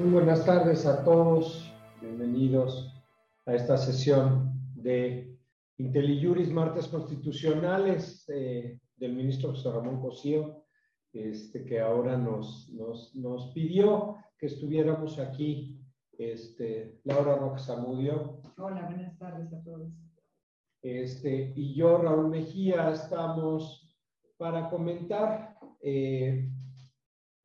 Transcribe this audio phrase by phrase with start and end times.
[0.00, 1.70] Muy buenas tardes a todos,
[2.00, 2.90] bienvenidos
[3.44, 5.38] a esta sesión de
[5.76, 10.64] IntelliJuris Martes Constitucionales eh, del ministro José Ramón Cosío,
[11.12, 15.78] este, que ahora nos, nos, nos pidió que estuviéramos aquí.
[16.16, 18.40] Este, Laura Roque Zamudio.
[18.56, 19.92] Hola, buenas tardes a todos.
[20.80, 23.94] Este, y yo, Raúl Mejía, estamos
[24.38, 26.48] para comentar eh,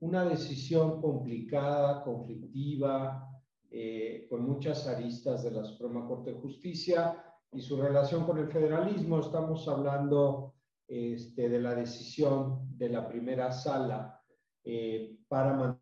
[0.05, 3.27] una decisión complicada, conflictiva,
[3.71, 8.47] eh, con muchas aristas de la Suprema Corte de Justicia y su relación con el
[8.47, 9.19] federalismo.
[9.19, 10.53] Estamos hablando
[10.87, 14.21] este, de la decisión de la primera sala
[14.63, 15.81] eh, para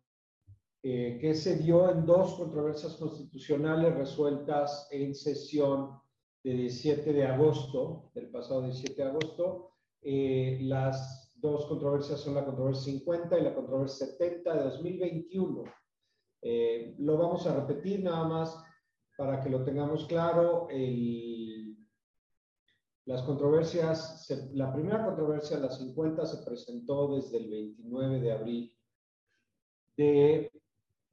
[0.82, 6.00] eh, que se dio en dos controversias constitucionales resueltas en sesión
[6.42, 9.70] de 17 de agosto, del pasado 17 de agosto.
[10.02, 15.64] las dos controversias son la controversia 50 y la controversia 70 de 2021.
[16.40, 18.58] Eh, lo vamos a repetir nada más
[19.16, 20.68] para que lo tengamos claro.
[23.04, 28.76] las controversias, la primera controversia, la 50, se presentó desde el 29 de abril
[29.98, 30.50] de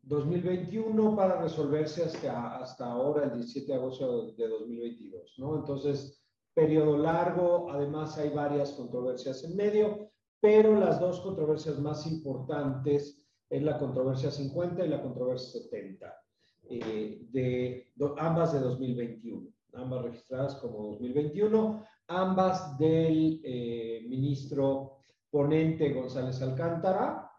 [0.04, 5.58] 2021 para resolverse hasta, hasta ahora, el 17 de agosto de 2022, ¿no?
[5.58, 10.11] Entonces, periodo largo, además hay varias controversias en medio,
[10.42, 16.22] pero las dos controversias más importantes es la controversia 50 y la controversia 70,
[16.70, 24.98] eh, de, ambas de 2021, ambas registradas como 2021, ambas del eh, ministro
[25.30, 27.32] ponente González Alcántara,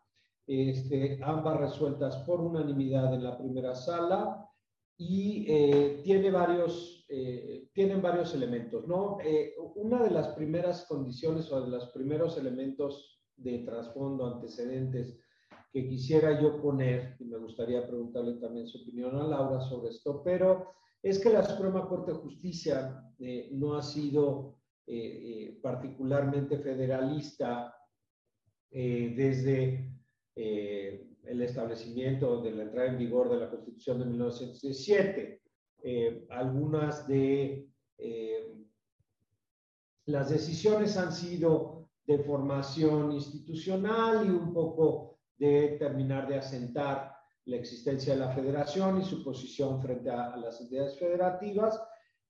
[0.47, 4.48] este, ambas resueltas por unanimidad en la primera sala
[4.97, 9.18] y eh, tiene varios, eh, tienen varios elementos, ¿no?
[9.22, 15.20] Eh, una de las primeras condiciones o de los primeros elementos de trasfondo, antecedentes
[15.70, 20.22] que quisiera yo poner, y me gustaría preguntarle también su opinión a Laura sobre esto,
[20.25, 20.69] pero
[21.03, 23.04] es que la Suprema Corte de Justicia
[23.50, 24.60] no ha sido
[25.62, 27.75] particularmente federalista
[28.70, 29.92] desde
[30.34, 35.41] el establecimiento de la entrada en vigor de la Constitución de 1917.
[35.82, 38.54] Eh, algunas de eh,
[40.06, 47.16] las decisiones han sido de formación institucional y un poco de terminar de asentar
[47.47, 51.81] la existencia de la federación y su posición frente a, las entidades federativas.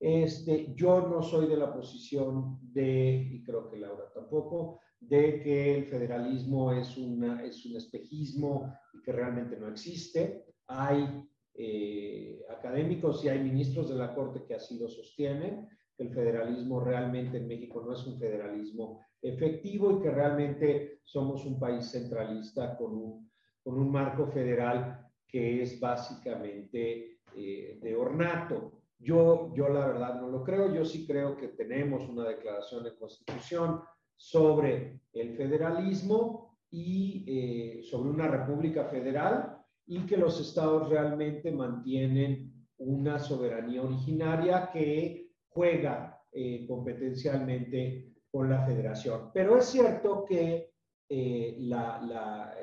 [0.00, 5.76] Este, yo no soy de la posición de, y creo que Laura tampoco, de que
[5.76, 10.46] el federalismo es, una, es un espejismo y que realmente no existe.
[10.66, 16.10] Hay eh, académicos y hay ministros de la Corte que así lo sostienen, que el
[16.10, 21.90] federalismo realmente en México no es un federalismo efectivo y que realmente somos un país
[21.90, 23.30] centralista con un,
[23.62, 28.80] con un marco federal que es básicamente eh, de ornato.
[28.98, 32.94] Yo, yo la verdad no lo creo, yo sí creo que tenemos una declaración de
[32.94, 33.82] constitución
[34.16, 39.61] sobre el federalismo y eh, sobre una república federal
[39.92, 48.64] y que los estados realmente mantienen una soberanía originaria que juega eh, competencialmente con la
[48.64, 49.30] federación.
[49.34, 50.72] Pero es cierto que,
[51.10, 52.54] eh, la,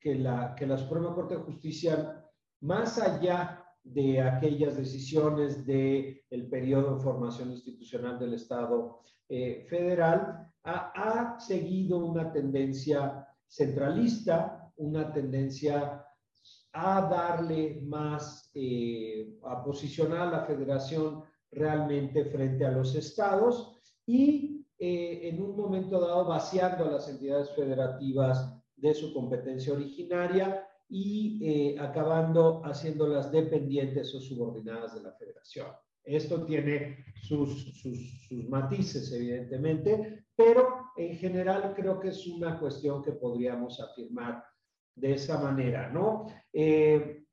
[0.00, 2.24] que, la, que la Suprema Corte de Justicia,
[2.62, 11.36] más allá de aquellas decisiones del el periodo de formación institucional del Estado federal, ha,
[11.38, 16.07] seguido una tendencia centralista, una tendencia
[16.80, 24.64] a darle más, eh, a posicionar a la federación realmente frente a los estados y
[24.78, 31.40] eh, en un momento dado vaciando a las entidades federativas de su competencia originaria y
[31.42, 35.66] eh, acabando haciéndolas dependientes o subordinadas de la federación.
[36.04, 43.12] Esto tiene sus, sus, matices, evidentemente, pero en general creo que es una cuestión que
[43.12, 44.44] podríamos afirmar
[45.00, 46.26] de esa manera, ¿no?
[46.52, 47.24] Eh,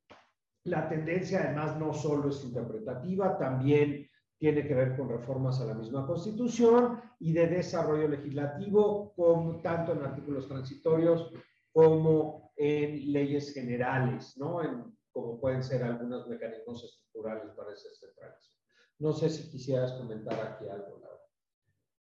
[0.66, 5.74] la tendencia además no solo es interpretativa, también tiene que ver con reformas a la
[5.74, 11.32] misma Constitución y de desarrollo legislativo, como, tanto en artículos transitorios
[11.72, 14.62] como en leyes generales, ¿no?
[14.62, 18.56] En, como pueden ser algunos mecanismos estructurales para ese centralismo.
[19.00, 21.22] No sé si quisieras comentar aquí algo, Laura.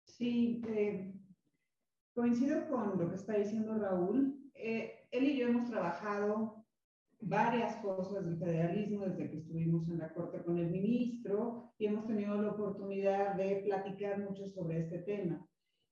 [0.04, 1.14] Sí, eh,
[2.14, 4.50] coincido con lo que está diciendo Raúl.
[4.54, 6.64] Eh, él y yo hemos trabajado
[7.20, 12.06] varias cosas del federalismo desde que estuvimos en la corte con el ministro y hemos
[12.06, 15.46] tenido la oportunidad de platicar mucho sobre este tema.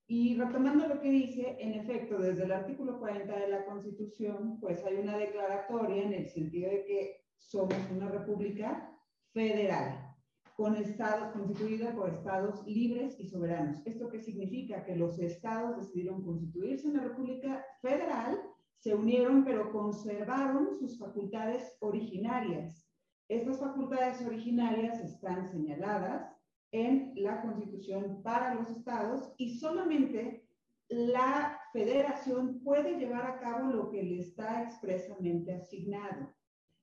[0.08, 4.84] Y retomando lo que dice, en efecto, desde el artículo 40 de la Constitución, pues
[4.84, 8.90] hay una declaratoria en el sentido de que somos una república
[9.32, 10.10] federal,
[10.56, 13.80] con estados, constituida por estados libres y soberanos.
[13.86, 14.84] ¿Esto qué significa?
[14.84, 18.36] Que los estados decidieron constituirse en la república federal,
[18.80, 22.90] se unieron, pero conservaron sus facultades originarias.
[23.28, 26.34] Estas facultades originarias están señaladas
[26.72, 30.44] en la Constitución para los estados y solamente
[30.88, 36.34] la federación puede llevar a cabo lo que le está expresamente asignado.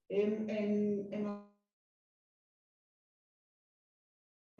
[0.07, 0.47] En,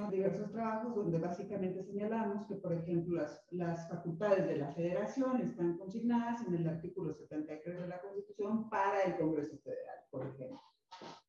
[0.06, 5.78] diversos trabajos donde básicamente señalamos que, por ejemplo, las, las, facultades de la federación están
[5.78, 10.62] consignadas en el artículo 73 de la Constitución para el Congreso Federal, por ejemplo.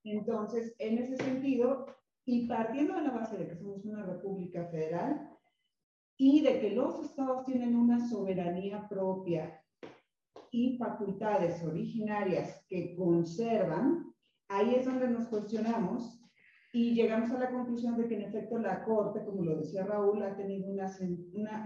[0.04, 1.86] Entonces, en ese sentido,
[2.26, 5.30] y partiendo de la base de que somos una república federal
[6.18, 9.64] y de que los estados tienen una soberanía propia
[10.50, 14.14] y facultades originarias que conservan,
[14.48, 16.17] ahí es donde nos cuestionamos
[16.72, 20.22] y llegamos a la conclusión de que en efecto la Corte, como lo decía Raúl,
[20.22, 20.86] ha tenido una,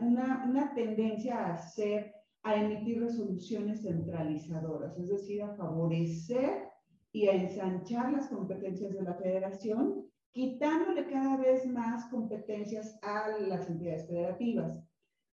[0.01, 2.15] una, una, tendencia a hacer,
[2.45, 6.69] a emitir resoluciones centralizadoras, es decir, a favorecer
[7.11, 13.69] y a ensanchar las competencias de la federación, quitándole cada vez más competencias a las
[13.69, 14.79] entidades federativas.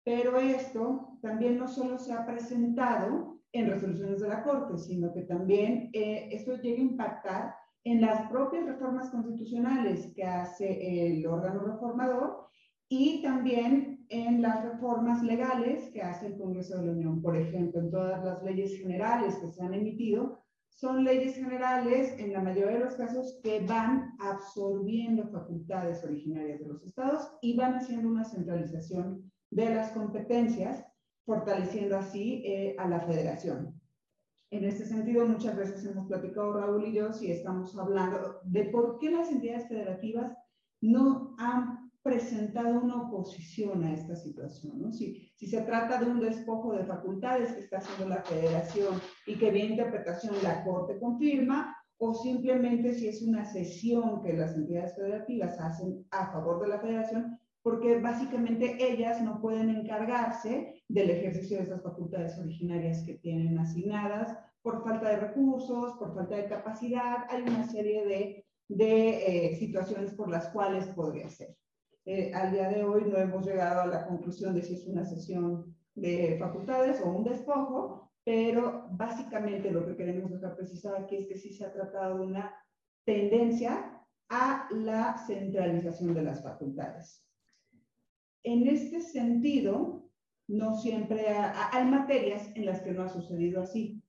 [0.04, 5.22] Pero esto también no solo se ha presentado en resoluciones de la Corte, sino que
[5.22, 11.62] también eh, esto llega a impactar en las propias reformas constitucionales que hace el órgano
[11.62, 12.48] reformador
[12.88, 17.22] y también en las reformas legales que hace el Congreso de la Unión.
[17.22, 22.34] Por ejemplo, en todas las leyes generales que se han emitido, son leyes generales en
[22.34, 27.76] la mayoría de los casos que van absorbiendo facultades originarias de los estados y van
[27.76, 30.84] haciendo una centralización de las competencias,
[31.26, 33.80] fortaleciendo así eh, a la federación.
[34.54, 39.00] En este sentido, muchas veces hemos platicado Raúl y yo si estamos hablando de por
[39.00, 40.32] qué las entidades federativas
[40.80, 44.80] no han presentado una oposición a esta situación.
[44.80, 44.92] ¿no?
[44.92, 49.40] Si, si se trata de un despojo de facultades que está haciendo la federación y
[49.40, 54.96] que vía interpretación la Corte confirma, o simplemente si es una cesión que las entidades
[54.96, 61.58] federativas hacen a favor de la federación, porque básicamente ellas no pueden encargarse del ejercicio
[61.58, 67.26] de esas facultades originarias que tienen asignadas por falta de recursos, por falta de capacidad.
[67.30, 71.56] Hay una serie de, de eh, situaciones por las cuales podría ser.
[72.06, 75.06] Eh, al día de hoy no hemos llegado a la conclusión de si es una
[75.06, 81.28] sesión de facultades o un despojo, pero básicamente lo que queremos dejar precisado aquí es
[81.28, 82.54] que sí se ha tratado de una
[83.06, 87.24] tendencia a la centralización de las facultades.
[88.44, 90.10] En este sentido,
[90.48, 94.04] no siempre hay materias en las que no ha sucedido así.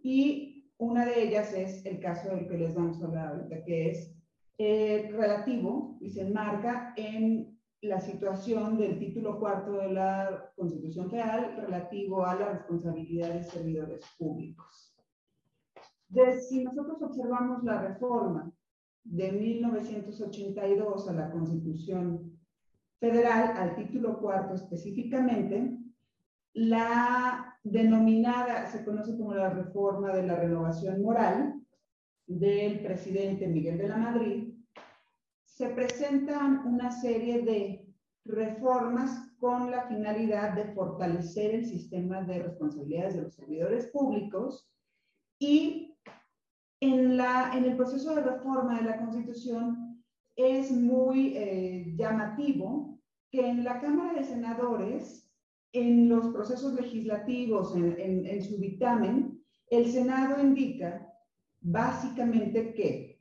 [0.00, 3.90] Y una de ellas es el caso del que les vamos a hablar ahorita, que
[3.90, 4.14] es
[4.58, 11.56] eh, relativo y se enmarca en la situación del título cuarto de la Constitución Federal
[11.56, 14.96] relativo a la responsabilidad de servidores públicos.
[16.08, 18.52] De, si nosotros observamos la reforma
[19.04, 22.37] de 1982 a la Constitución
[23.00, 25.78] federal, al título cuarto específicamente,
[26.54, 31.60] la denominada, se conoce como la reforma de la renovación moral
[32.26, 34.54] del presidente Miguel de la Madrid,
[35.44, 37.86] se presentan una serie de
[38.24, 44.70] reformas con la finalidad de fortalecer el sistema de responsabilidades de los servidores públicos
[45.38, 45.96] y
[46.80, 49.87] en, la, en el proceso de reforma de la Constitución
[50.38, 55.28] es muy eh, llamativo que en la Cámara de Senadores,
[55.72, 61.12] en los procesos legislativos, en, en su dictamen, el Senado indica
[61.60, 63.20] básicamente que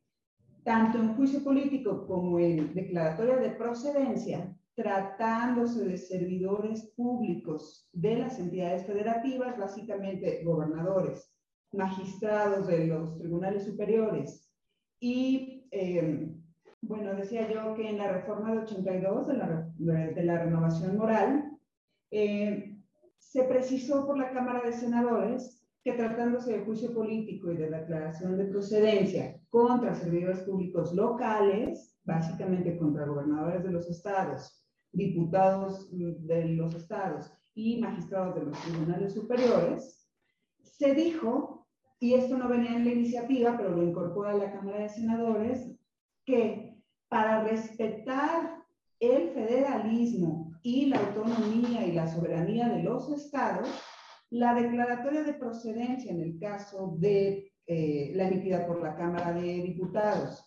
[0.63, 8.37] tanto en juicio político como en declaratoria de procedencia, tratándose de servidores públicos de las
[8.37, 11.33] entidades federativas, básicamente gobernadores,
[11.71, 14.47] magistrados de los tribunales superiores
[14.99, 16.36] y eh,
[16.87, 21.51] bueno, decía yo que en la reforma de 82 de la, de la renovación moral,
[22.11, 22.77] eh,
[23.17, 28.37] se precisó por la Cámara de Senadores que tratándose de juicio político y de declaración
[28.37, 36.75] de procedencia contra servidores públicos locales, básicamente contra gobernadores de los estados, diputados de los
[36.75, 40.09] estados y magistrados de los tribunales superiores,
[40.61, 41.67] se dijo,
[41.99, 45.71] y esto no venía en la iniciativa, pero lo incorpora la Cámara de Senadores,
[46.25, 46.66] que
[47.09, 48.63] para respetar
[48.99, 53.69] el federalismo y la autonomía y la soberanía de los estados,
[54.29, 59.61] la declaratoria de procedencia en el caso de eh, la emitida por la Cámara de
[59.61, 60.43] Diputados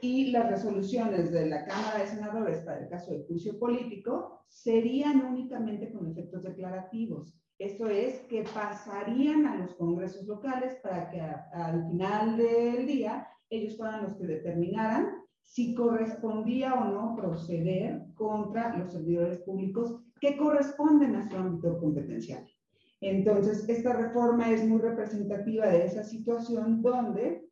[0.00, 5.24] y las resoluciones de la Cámara de Senadores para el caso de juicio político serían
[5.24, 7.34] únicamente con efectos declarativos.
[7.58, 13.76] Esto es, que pasarían a los congresos locales para que al final del día ellos
[13.76, 21.14] fueran los que determinaran si correspondía o no proceder contra los servidores públicos que corresponden
[21.14, 22.44] a su ámbito competencial.
[23.00, 27.46] Entonces, esta reforma es muy representativa de esa situación donde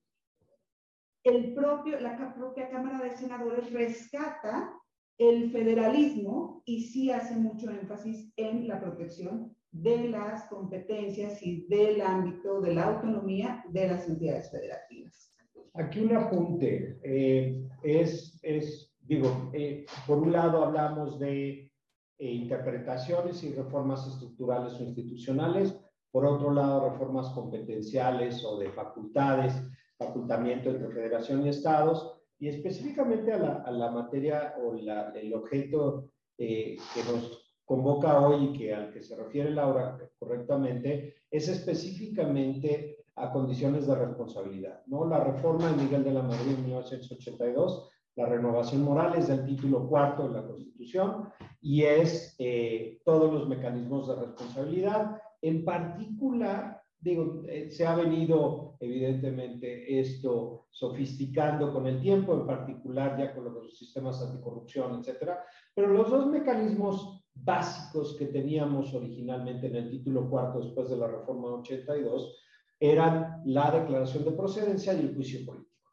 [1.25, 4.72] el propio, la propia Cámara de Senadores rescata
[5.18, 12.00] el federalismo y sí hace mucho énfasis en la protección de las competencias y del
[12.00, 15.32] ámbito de la autonomía de las entidades federativas.
[15.75, 16.99] Aquí un apunte.
[17.02, 21.73] Eh, es, es, digo, eh, por un lado hablamos de
[22.19, 25.75] eh, interpretaciones y reformas estructurales o institucionales,
[26.11, 29.55] por otro lado reformas competenciales o de facultades,
[29.97, 36.11] facultamiento entre federación y estados, y específicamente a la, a la materia o el objeto
[36.37, 36.76] que
[37.07, 43.87] nos convoca hoy y que al que se refiere Laura correctamente, es específicamente a condiciones
[43.87, 44.83] de responsabilidad.
[44.87, 45.07] ¿no?
[45.07, 49.88] La reforma de Miguel de la Madrid en 1982, la renovación moral es del título
[49.88, 51.28] cuarto de la Constitución
[51.61, 55.16] y es eh, todos los mecanismos de responsabilidad.
[55.40, 63.19] En particular, digo, eh, se ha venido evidentemente esto sofisticando con el tiempo, en particular
[63.19, 65.42] ya con los sistemas anticorrupción, etcétera,
[65.75, 71.07] pero los dos mecanismos básicos que teníamos originalmente en el título cuarto después de la
[71.07, 72.41] reforma 82
[72.83, 75.89] eran la declaración de procedencia y el juicio político.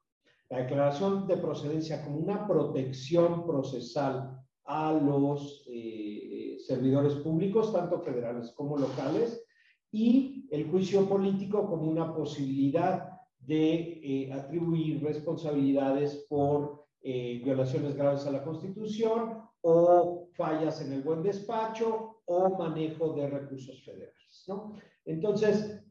[0.50, 8.51] La declaración de procedencia como una protección procesal a los eh, servidores públicos, tanto federales
[8.58, 9.46] como locales,
[9.91, 18.25] y el juicio político como una posibilidad de eh, atribuir responsabilidades por eh, violaciones graves
[18.25, 24.46] a la Constitución o fallas en el buen despacho o manejo de recursos federales.
[24.48, 24.74] ¿no?
[25.05, 25.84] Entonces,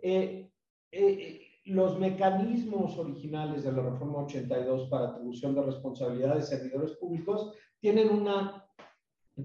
[0.91, 7.53] eh, los mecanismos originales de la reforma 82 para atribución de responsabilidades de servidores públicos
[7.81, 8.67] tienen, una,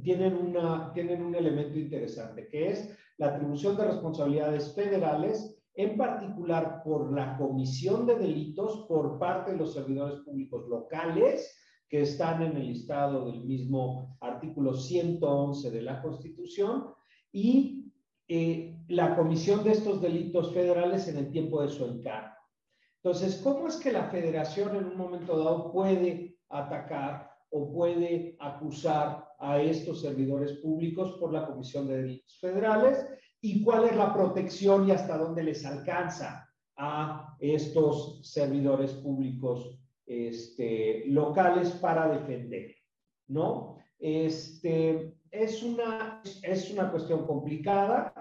[0.02, 6.82] tienen, una, tienen un elemento interesante, que es la atribución de responsabilidades federales, en particular
[6.84, 11.60] por la comisión de delitos por parte de los servidores públicos locales,
[11.90, 16.86] que están en el listado del mismo artículo 111 de la Constitución
[17.32, 17.83] y
[18.28, 22.36] eh, la comisión de estos delitos federales en el tiempo de su encargo.
[23.04, 29.28] Entonces, ¿cómo es que la federación en un momento dado puede atacar o puede acusar
[29.40, 33.06] a estos servidores públicos por la comisión de delitos federales?
[33.42, 41.04] ¿Y cuál es la protección y hasta dónde les alcanza a estos servidores públicos este,
[41.08, 42.76] locales para defender,
[43.28, 43.78] ¿no?
[44.00, 48.14] Este, es, una, es una cuestión complicada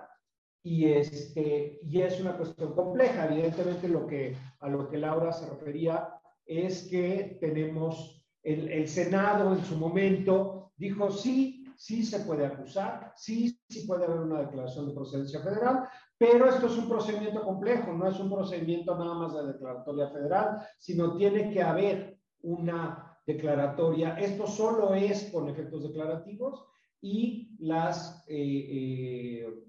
[0.63, 3.27] y, este, y es una cuestión compleja.
[3.27, 6.09] Evidentemente, lo que, a lo que Laura se refería
[6.47, 13.13] es que tenemos el, el Senado en su momento dijo sí, sí se puede acusar,
[13.15, 17.93] sí, sí puede haber una declaración de procedencia federal, pero esto es un procedimiento complejo,
[17.93, 24.19] no es un procedimiento nada más de declaratoria federal, sino tiene que haber una declaratoria.
[24.19, 26.67] Esto solo es con efectos declarativos
[27.03, 29.65] y las, eh, eh,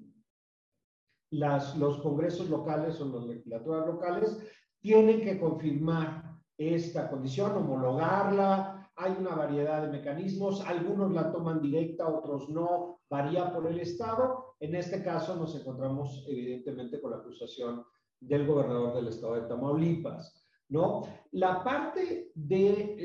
[1.32, 4.38] las, los congresos locales o las legislaturas locales
[4.80, 12.08] tienen que confirmar esta condición, homologarla, hay una variedad de mecanismos, algunos la toman directa,
[12.08, 14.56] otros no, varía por el Estado.
[14.60, 17.84] En este caso nos encontramos evidentemente con la acusación
[18.20, 20.48] del gobernador del Estado de Tamaulipas.
[20.70, 21.02] ¿no?
[21.32, 22.96] La parte de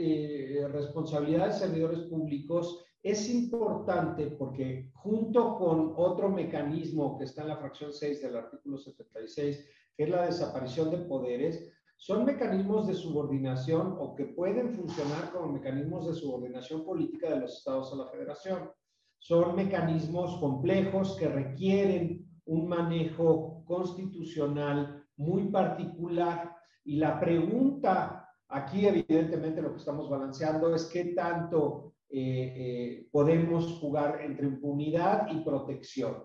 [0.61, 7.49] eh, responsabilidad de servidores públicos es importante porque junto con otro mecanismo que está en
[7.49, 12.95] la fracción 6 del artículo 76, que es la desaparición de poderes, son mecanismos de
[12.95, 18.07] subordinación o que pueden funcionar como mecanismos de subordinación política de los estados a la
[18.07, 18.71] federación.
[19.19, 29.61] Son mecanismos complejos que requieren un manejo constitucional muy particular y la pregunta aquí evidentemente
[29.61, 36.17] lo que estamos balanceando es qué tanto eh, eh, podemos jugar entre impunidad y protección.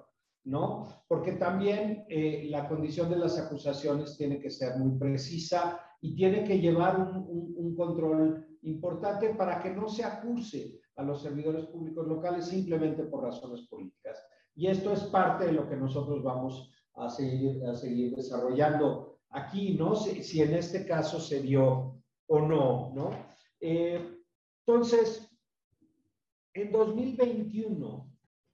[0.45, 0.87] ¿no?
[1.07, 6.43] Porque también eh, la condición de las acusaciones tiene que ser muy precisa y tiene
[6.43, 12.45] que llevar un, control importante para que no se acuse a los servidores públicos locales
[12.45, 14.21] simplemente por razones políticas.
[14.53, 19.73] Y esto es parte de lo que nosotros vamos a seguir, a seguir desarrollando aquí,
[19.73, 19.95] ¿no?
[19.95, 23.09] Si, si en este caso se dio o no, ¿no?
[23.59, 24.19] Eh,
[24.65, 25.32] entonces,
[26.53, 28.11] en 2021,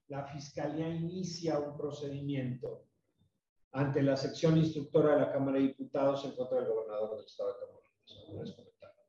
[0.08, 2.86] la Fiscalía inicia un procedimiento
[3.72, 7.52] ante la sección instructora de la Cámara de Diputados en contra del gobernador del Estado
[7.52, 8.60] de Tamaulipas.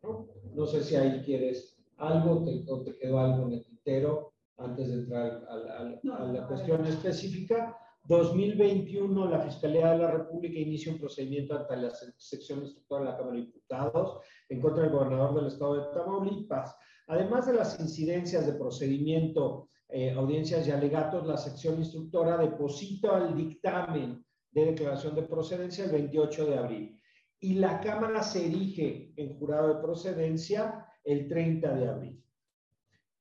[0.04, 0.28] ¿no?
[0.54, 4.88] no sé si ahí quieres algo te, o te quedó algo en el tintero antes
[4.90, 7.78] de entrar a, a la cuestión específica.
[8.04, 13.18] 2021, la Fiscalía de la República inicia un procedimiento ante la sección instructora de la
[13.18, 14.20] Cámara de Diputados
[14.50, 16.76] en contra del gobernador del Estado de Tamaulipas.
[17.12, 23.36] Además de las incidencias de procedimiento, eh, audiencias y alegatos, la sección instructora deposita el
[23.36, 27.02] dictamen de declaración de procedencia el 28 de abril
[27.42, 32.24] y la Cámara se erige en jurado de procedencia el 30 de abril.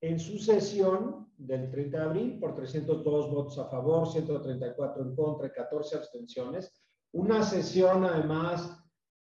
[0.01, 5.49] En su sesión del 30 de abril, por 302 votos a favor, 134 en contra
[5.49, 6.81] y 14 abstenciones,
[7.11, 8.80] una sesión además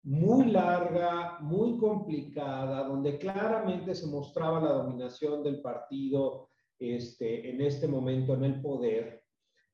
[0.04, 7.88] muy larga, muy complicada, donde claramente se mostraba la dominación del partido este, en este
[7.88, 9.25] momento en el poder,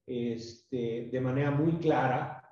[0.07, 2.49] este, de manera muy clara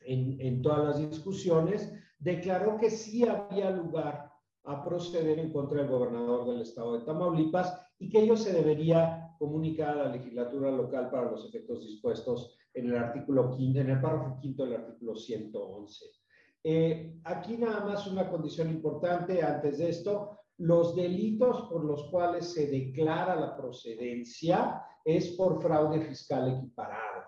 [0.00, 4.30] en, en todas las discusiones, declaró que sí había lugar
[4.64, 9.34] a proceder en contra del gobernador del estado de Tamaulipas y que ello se debería
[9.38, 14.00] comunicar a la legislatura local para los efectos dispuestos en el artículo quinto, en el
[14.00, 16.21] párrafo quinto del artículo 111.
[16.64, 20.38] Eh, aquí nada más una condición importante antes de esto.
[20.58, 27.24] Los delitos por los cuales se declara la procedencia es por fraude fiscal equiparado.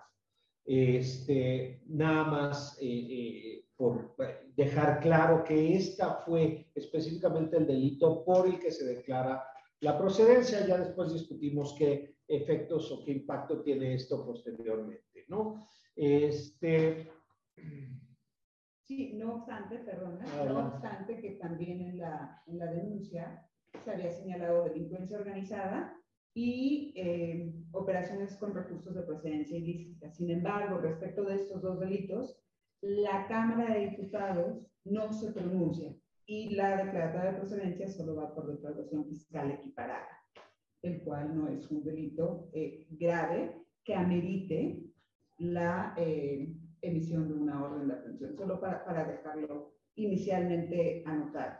[0.63, 4.15] Este, nada más eh, eh, por
[4.55, 9.45] dejar claro que esta fue específicamente el delito por el que se declara
[9.81, 10.65] la procedencia.
[10.65, 15.67] Ya después discutimos qué efectos o qué impacto tiene esto posteriormente, ¿no?
[15.95, 17.11] Este,
[18.87, 23.43] Sí, no obstante, perdona, no obstante que también en la, en la denuncia
[23.83, 25.97] se había señalado delincuencia organizada
[26.35, 30.11] y eh, operaciones con recursos de procedencia ilícita.
[30.11, 32.39] Sin embargo, respecto de estos dos delitos,
[32.81, 35.95] la Cámara de Diputados no se pronuncia
[36.27, 40.07] y la declaratoria de procedencia solo va por declaración fiscal equiparada,
[40.83, 44.83] el cual no es un delito eh, grave que amerite
[45.37, 46.53] la eh,
[46.87, 51.53] emisión de una orden de aprehensión, solo para, para dejarlo inicialmente anotado.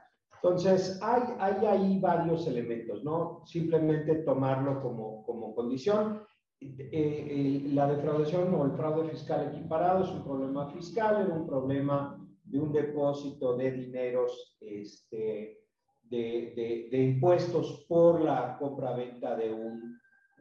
[0.43, 3.41] Entonces, hay, hay ahí varios elementos, ¿no?
[3.45, 6.21] Simplemente tomarlo como, como condición.
[6.61, 11.47] Eh, eh, la defraudación o el fraude fiscal equiparado es un problema fiscal, es un
[11.47, 15.63] problema de un depósito de dineros este,
[16.03, 19.94] de, de, de impuestos por la compra-venta de un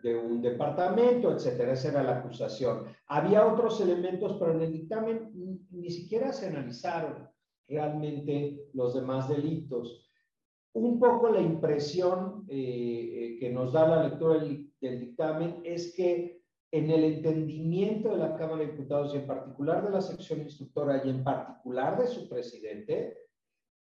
[0.04, 1.72] de un departamento, etcétera.
[1.72, 2.84] Esa era la acusación.
[3.06, 5.30] Había otros elementos, pero en el dictamen
[5.70, 7.26] ni siquiera se analizaron
[7.66, 10.10] realmente los demás delitos.
[10.74, 15.94] Un poco la impresión eh, eh, que nos da la lectura del, del dictamen es
[15.96, 20.42] que en el entendimiento de la Cámara de Diputados y en particular de la sección
[20.42, 23.16] instructora y en particular de su presidente,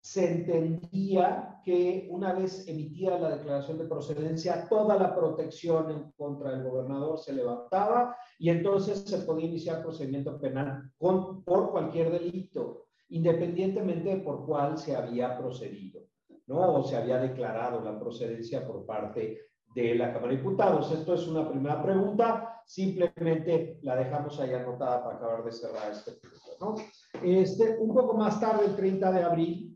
[0.03, 6.69] se entendía que una vez emitida la declaración de procedencia, toda la protección contra del
[6.69, 14.17] gobernador se levantaba y entonces se podía iniciar procedimiento penal por cualquier delito, independientemente de
[14.17, 16.01] por cuál se había procedido,
[16.47, 16.73] ¿no?
[16.73, 19.39] O se había declarado la procedencia por parte
[19.73, 20.91] de la Cámara de Diputados.
[20.91, 26.11] Esto es una primera pregunta, simplemente la dejamos ahí anotada para acabar de cerrar este
[26.11, 26.75] punto, ¿no?
[27.23, 29.72] Este, un poco más tarde, el 30 de abril,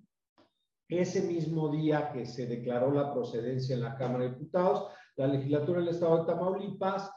[0.89, 5.79] ese mismo día que se declaró la procedencia en la Cámara de Diputados, la legislatura
[5.79, 7.11] del Estado de Tamaulipas,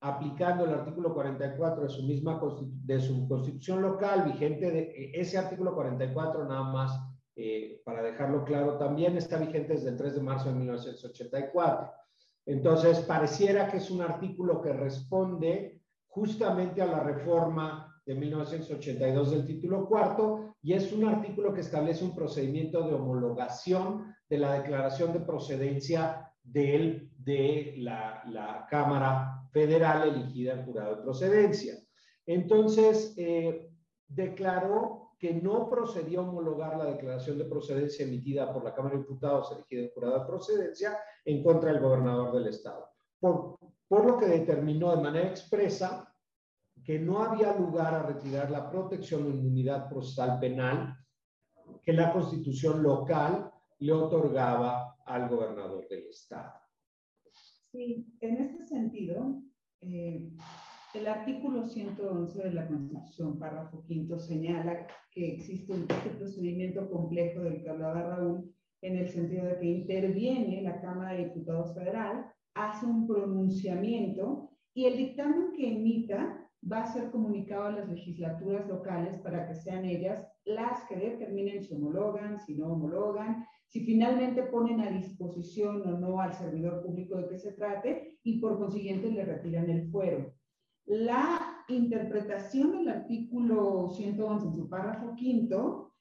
[0.00, 5.38] aplicando el artículo 44 de su misma de su constitución local, vigente de e, ese
[5.38, 7.00] artículo 44 nada más,
[7.36, 11.90] eh, para dejarlo claro, también está vigente desde el 3 de marzo de 1984.
[12.46, 19.46] Entonces, pareciera que es un artículo que responde justamente a la reforma de 1982 del
[19.46, 25.12] título cuarto y es un artículo que establece un procedimiento de homologación de la declaración
[25.12, 31.74] de procedencia de, de la, la Cámara Federal elegida en jurado de procedencia.
[32.26, 33.70] Entonces, eh,
[34.06, 39.02] declaró que no procedió a homologar la declaración de procedencia emitida por la Cámara de
[39.02, 42.90] Diputados elegida en jurado de procedencia en contra del gobernador del Estado.
[43.18, 46.13] Por, por lo que determinó de manera expresa
[46.84, 50.96] que no había lugar a retirar la protección o inmunidad procesal penal
[51.82, 56.52] que la constitución local le otorgaba al gobernador del estado.
[57.72, 59.42] Sí, en este sentido,
[59.80, 60.30] eh,
[60.94, 67.62] el artículo 111 de la Constitución, párrafo quinto, señala que existe un procedimiento complejo del
[67.62, 72.86] que hablaba Raúl, en el sentido de que interviene la Cámara de Diputados Federal, hace
[72.86, 79.18] un pronunciamiento y el dictamen que emita va a ser comunicado a las legislaturas locales
[79.18, 84.80] para que sean ellas las que determinen si homologan, si no homologan, si finalmente ponen
[84.80, 89.24] a disposición o no al servidor público de que se trate y por consiguiente le
[89.24, 90.32] retiran el fuero.
[90.86, 95.92] La interpretación del artículo 111 en su párrafo quinto,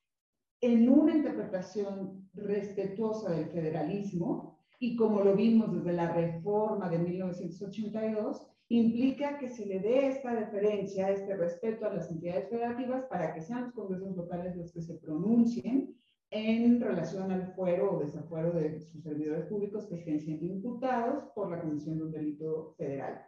[0.62, 8.53] en una interpretación respetuosa del federalismo, y como lo vimos desde la reforma de 1982,
[8.70, 13.42] implica que se le dé esta deferencia, este respeto a las entidades federativas para que
[13.42, 15.96] sean los congresos locales los que se pronuncien
[16.32, 21.52] en relación al fuero o desafuero de sus servidores públicos que estén siendo imputados por
[21.52, 23.22] la comisión de un delito federal.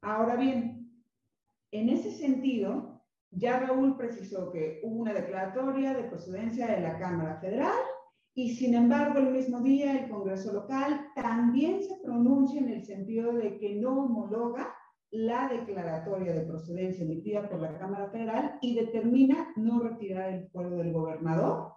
[0.00, 0.90] Ahora bien,
[1.70, 7.38] en ese sentido, ya Raúl precisó que hubo una declaratoria de procedencia de la Cámara
[7.40, 7.78] Federal
[8.34, 13.32] y sin embargo el mismo día el Congreso local también se pronuncia en el sentido
[13.32, 14.74] de que no homologa
[15.10, 20.76] la declaratoria de procedencia emitida por la Cámara Federal y determina no retirar el fuero
[20.76, 21.72] del gobernador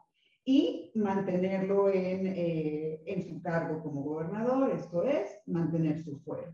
[0.45, 6.53] y mantenerlo en, eh, en su cargo como gobernador, esto es, mantener su fuero.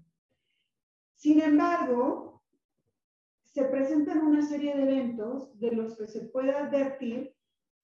[1.16, 2.44] Sin embargo,
[3.44, 7.36] se presentan una serie de eventos de los que se puede advertir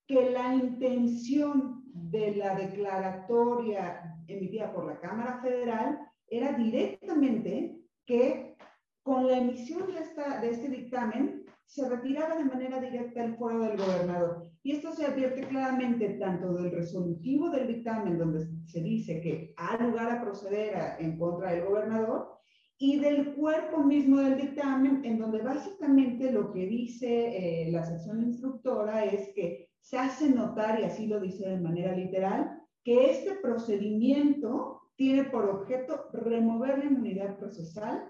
[0.07, 8.57] que la intención de la declaratoria emitida por la Cámara Federal era directamente que
[9.01, 13.59] con la emisión de, esta, de este dictamen se retiraba de manera directa el fuero
[13.59, 14.43] del gobernador.
[14.61, 19.77] Y esto se advierte claramente tanto del resolutivo del dictamen, donde se dice que ha
[19.77, 22.35] lugar a proceder en contra del gobernador,
[22.77, 28.21] y del cuerpo mismo del dictamen, en donde básicamente lo que dice eh, la sección
[28.21, 33.35] instructora es que se hace notar, y así lo dice de manera literal, que este
[33.35, 38.03] procedimiento tiene por objeto remover la inmunidad procesal,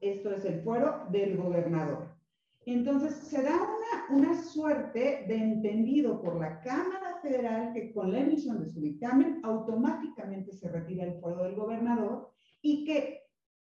[0.00, 2.16] esto es el fuero del gobernador.
[2.64, 8.20] Entonces, se da una, una suerte de entendido por la Cámara Federal que con la
[8.20, 12.30] emisión de su dictamen automáticamente se retira el fuero del gobernador
[12.62, 13.20] y que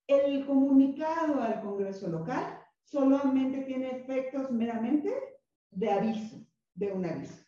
[0.08, 5.14] el comunicado al Congreso local solamente tiene efectos meramente
[5.72, 6.38] de aviso,
[6.74, 7.39] de un aviso.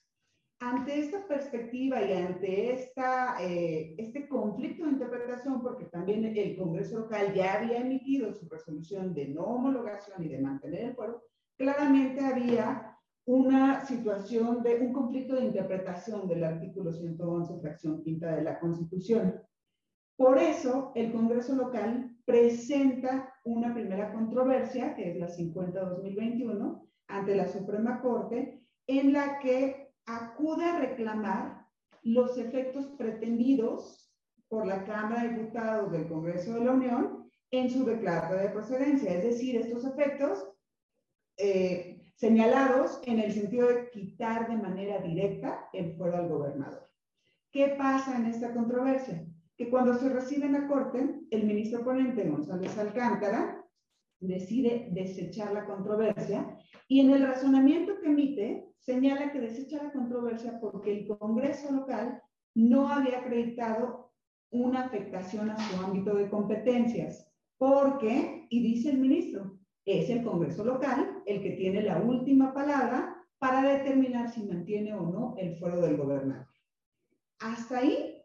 [0.64, 7.00] Ante esta perspectiva y ante esta, eh, este conflicto de interpretación, porque también el Congreso
[7.00, 11.24] local ya había emitido su resolución de no homologación y de mantener el fuero,
[11.58, 12.96] claramente había
[13.26, 19.42] una situación de un conflicto de interpretación del artículo 111, fracción quinta de la Constitución.
[20.16, 27.48] Por eso, el Congreso local presenta una primera controversia, que es la 50-2021, ante la
[27.48, 31.68] Suprema Corte, en la que acude a reclamar
[32.04, 34.14] los efectos pretendidos
[34.48, 39.14] por la Cámara de Diputados del Congreso de la Unión en su declaratoria de procedencia,
[39.14, 40.48] es decir, estos efectos
[41.38, 46.90] eh, señalados en el sentido de quitar de manera directa el fuero al gobernador.
[47.52, 49.26] ¿Qué pasa en esta controversia?
[49.62, 53.61] que cuando se recibe en la Corte, el ministro ponente González Alcántara
[54.22, 56.58] decide desechar la controversia
[56.88, 62.22] y en el razonamiento que emite señala que desecha la controversia porque el Congreso local
[62.56, 64.12] no había acreditado
[64.52, 70.64] una afectación a su ámbito de competencias, porque, y dice el ministro, es el Congreso
[70.64, 75.82] local el que tiene la última palabra para determinar si mantiene o no el fuero
[75.82, 76.48] del gobernador.
[77.40, 78.22] Hasta ahí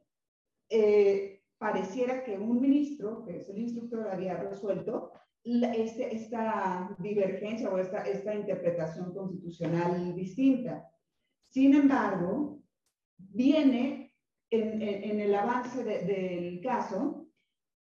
[0.69, 5.13] eh, pareciera que un ministro, que es el instructor, había resuelto
[5.47, 10.91] este, esta divergencia o esta, esta interpretación constitucional distinta.
[11.45, 12.61] Sin embargo,
[13.17, 14.13] viene
[14.51, 17.29] en, en, el avance del caso,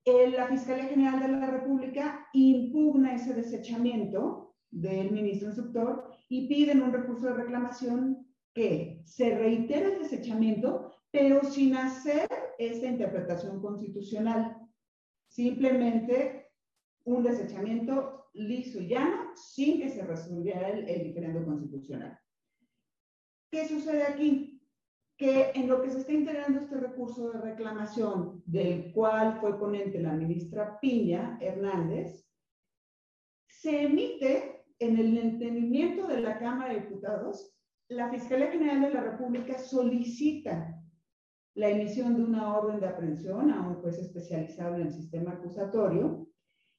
[0.05, 6.91] la Fiscalía General de la República impugna ese desechamiento del ministro instructor y piden un
[6.91, 12.27] recurso de reclamación que se reitere el desechamiento, pero sin hacer
[12.59, 14.57] esta interpretación constitucional.
[15.29, 16.42] Simplemente
[17.05, 22.17] un desechamiento liso y llano sin que se resolviera el, el diferendo constitucional.
[23.51, 24.61] ¿Qué sucede aquí?
[25.17, 30.01] Que en lo que se está integrando este recurso de reclamación, del cual fue ponente
[30.01, 32.27] la ministra Piña Hernández,
[33.47, 37.55] se emite en el entendimiento de la Cámara de Diputados,
[37.89, 40.81] la Fiscalía General de la República solicita
[41.55, 46.27] la emisión de una orden de aprehensión a un juez especializado en el sistema acusatorio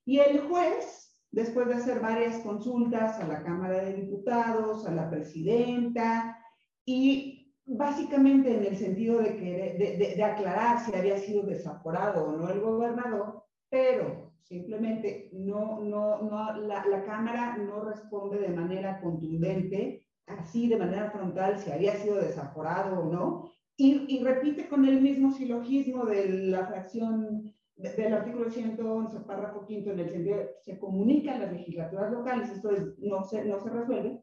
[0.04, 5.10] y el juez, después de hacer varias consultas a la Cámara de Diputados, a la
[5.10, 6.38] presidenta
[6.84, 12.50] y básicamente en el sentido de, que, de, aclarar si había sido desaforado o no
[12.50, 20.68] el gobernador, pero simplemente no, no, no, la, Cámara no responde de manera contundente así
[20.68, 26.04] de manera frontal si había sido desaforado o no, y, repite con el mismo silogismo
[26.04, 31.52] de la fracción del artículo 111, párrafo quinto, en el sentido de se comunican las
[31.52, 34.22] legislaturas locales, esto es, no, se, no se resuelve,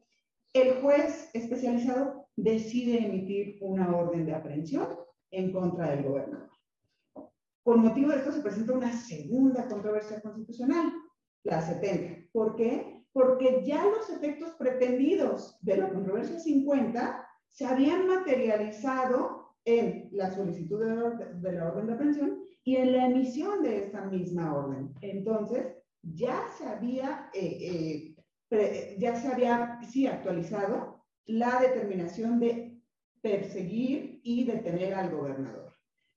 [0.54, 4.88] el juez especializado decide emitir una orden de aprehensión
[5.30, 6.50] en contra del gobernador.
[7.62, 10.92] Con motivo de esto se presenta una segunda controversia constitucional,
[11.44, 12.30] la 70.
[12.32, 13.04] ¿Por qué?
[13.12, 20.80] Porque ya los efectos pretendidos de la controversia 50 se habían materializado en la solicitud
[20.80, 24.92] de, la orden de aprehensión y en la emisión de esta misma orden.
[25.00, 25.66] Entonces,
[26.02, 28.14] ya se había, eh,
[28.50, 32.80] eh, ya se había, sí, actualizado la determinación de
[33.20, 35.72] perseguir y detener al gobernador,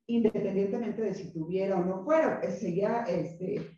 [0.08, 3.78] independientemente de si tuviera o no fuera, pues, seguía este,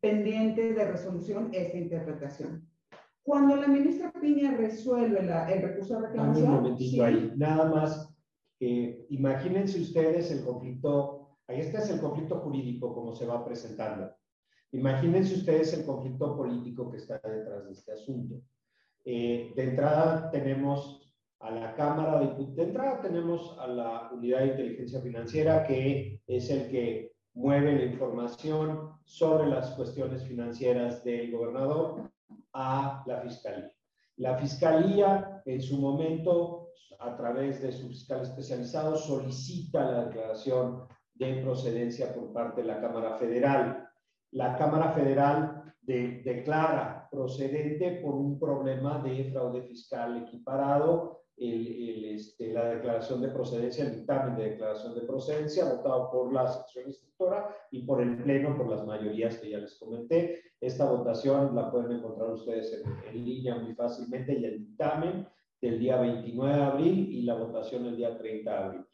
[0.00, 2.68] pendiente de resolución esta interpretación.
[3.22, 6.48] Cuando la ministra Piña resuelve el recurso de reclamación...
[6.48, 8.16] Un momentito ahí, nada más
[8.58, 11.15] imagínense ustedes el conflicto,
[11.48, 14.10] ahí este es el conflicto jurídico como se va presentando.
[14.72, 18.36] Imagínense ustedes el conflicto político que está detrás de este asunto.
[19.04, 24.46] Eh, de entrada tenemos a la Cámara de de entrada tenemos a la Unidad de
[24.48, 32.10] Inteligencia Financiera que es el que mueve la información sobre las cuestiones financieras del gobernador
[32.52, 33.70] a la Fiscalía.
[34.16, 36.66] La Fiscalía en su momento
[36.98, 40.86] a través de su fiscal especializado, solicita la declaración
[41.18, 43.88] de procedencia por parte de la Cámara Federal.
[44.32, 53.20] La Cámara Federal declara procedente por un problema de fraude fiscal equiparado este, la declaración
[53.20, 58.00] de procedencia, el dictamen de declaración de procedencia, votado por la sección instructora y por
[58.00, 60.40] el Pleno, por las mayorías que ya les comenté.
[60.60, 65.28] Esta votación la pueden encontrar ustedes en, en línea muy fácilmente y el dictamen
[65.60, 68.86] del día 29 de abril y la votación el día 30 de abril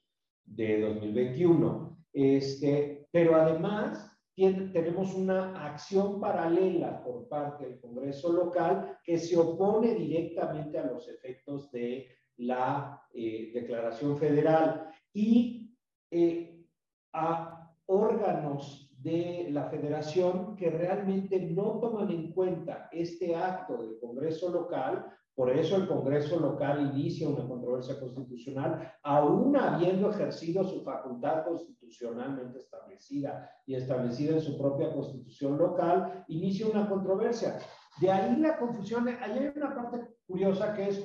[0.44, 2.01] de 2021.
[2.12, 9.94] Este, pero además tenemos una acción paralela por parte del Congreso local que se opone
[9.94, 14.88] directamente a los efectos de la eh, declaración federal.
[15.12, 15.76] Y
[16.10, 16.64] eh,
[17.12, 24.50] a órganos de la federación que realmente no toman en cuenta este acto del Congreso
[24.50, 31.44] local por eso el Congreso local inicia una controversia constitucional, aún habiendo ejercido su facultad
[31.44, 37.58] constitucionalmente establecida y establecida en su propia constitución local, inicia una controversia.
[38.00, 39.08] De ahí la confusión.
[39.08, 41.02] Ahí hay una parte curiosa que es,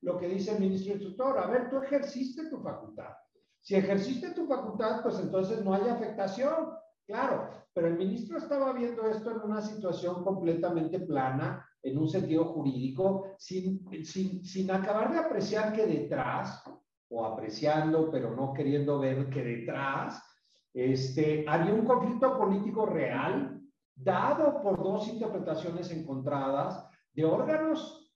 [0.00, 1.38] lo que dice el ministro instructor.
[1.38, 3.10] A ver, tú ejerciste tu facultad.
[3.60, 6.70] Si ejerciste tu facultad, pues entonces no hay afectación.
[7.06, 12.46] Claro, pero el ministro estaba viendo esto en una situación completamente plana, en un sentido
[12.46, 16.64] jurídico, sin, sin, sin acabar de apreciar que detrás,
[17.10, 20.22] o apreciando, pero no queriendo ver que detrás,
[20.72, 23.60] este, había un conflicto político real,
[23.94, 28.10] dado por dos interpretaciones encontradas de órganos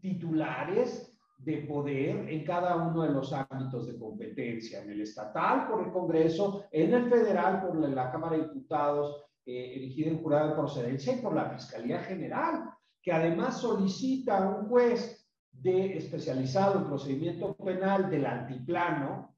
[0.00, 5.82] titulares de poder en cada uno de los ámbitos de competencia, en el estatal por
[5.82, 10.54] el Congreso, en el federal por la Cámara de Diputados, eh, elegida en jurado de
[10.54, 12.73] procedencia y por la Fiscalía General
[13.04, 19.36] que además solicita a un juez de especializado en procedimiento penal del altiplano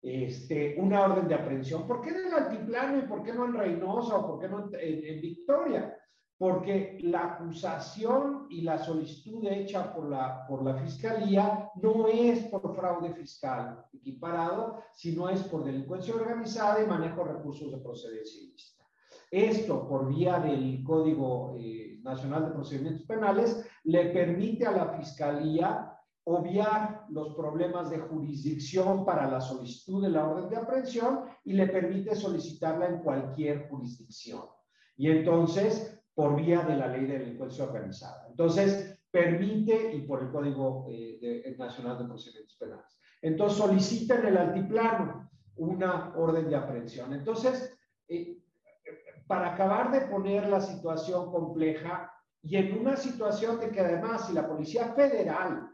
[0.00, 1.88] este, una orden de aprehensión.
[1.88, 4.70] ¿Por qué en el altiplano y por qué no en Reynosa o por qué no
[4.78, 5.98] en, Victoria?
[6.38, 12.76] Porque la acusación y la solicitud hecha por la, por la fiscalía no es por
[12.76, 18.84] fraude fiscal equiparado, sino es por delincuencia organizada y manejo de recursos de procedencia ilícita.
[19.30, 25.90] Esto por vía del Código eh, Nacional de Procedimientos Penales le permite a la Fiscalía
[26.24, 31.66] obviar los problemas de jurisdicción para la solicitud de la orden de aprehensión y le
[31.66, 34.42] permite solicitarla en cualquier jurisdicción.
[34.96, 38.26] Y entonces, por vía de la ley de delincuencia organizada.
[38.28, 43.00] Entonces, permite, y por el Código eh, Nacional de Procedimientos Penales.
[43.20, 47.12] Entonces, solicita en el altiplano una orden de aprehensión.
[47.12, 47.76] Entonces,
[48.08, 48.43] eh,
[49.26, 54.34] para acabar de poner la situación compleja y en una situación de que además si
[54.34, 55.70] la Policía Federal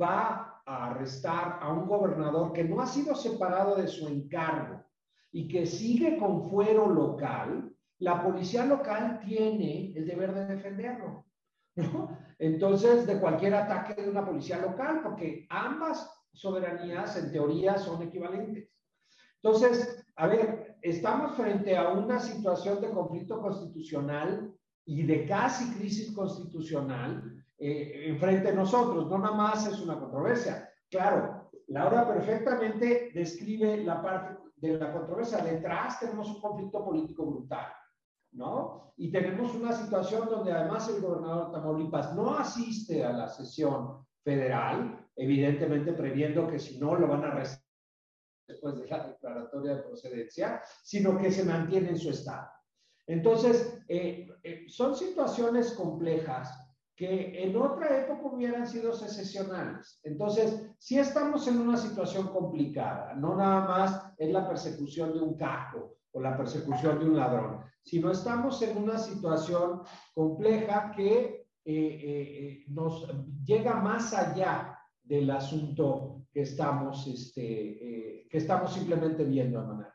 [0.00, 4.84] va a arrestar a un gobernador que no ha sido separado de su encargo
[5.32, 11.26] y que sigue con fuero local, la policía local tiene el deber de defenderlo.
[12.38, 18.70] Entonces, de cualquier ataque de una policía local, porque ambas soberanías en teoría son equivalentes.
[19.42, 24.52] Entonces, a ver, estamos frente a una situación de conflicto constitucional
[24.84, 29.08] y de casi crisis constitucional eh, enfrente de nosotros.
[29.08, 30.68] No nada más es una controversia.
[30.90, 35.38] Claro, Laura perfectamente describe la parte de la controversia.
[35.38, 37.66] Detrás tenemos un conflicto político brutal.
[38.32, 38.92] ¿no?
[38.96, 45.06] Y tenemos una situación donde además el gobernador Tamaulipas no asiste a la sesión federal,
[45.16, 47.69] evidentemente previendo que si no lo van a arrestar
[48.50, 52.48] después de la declaratoria de procedencia, sino que se mantiene en su estado.
[53.06, 60.00] Entonces, eh, eh, son situaciones complejas que en otra época hubieran sido secesionales.
[60.04, 65.34] Entonces, si estamos en una situación complicada, no nada más es la persecución de un
[65.34, 69.82] caco o la persecución de un ladrón, sino estamos en una situación
[70.14, 73.08] compleja que eh, nos
[73.44, 74.79] llega más allá
[75.10, 79.92] del asunto que estamos, este, que estamos simplemente viendo a manera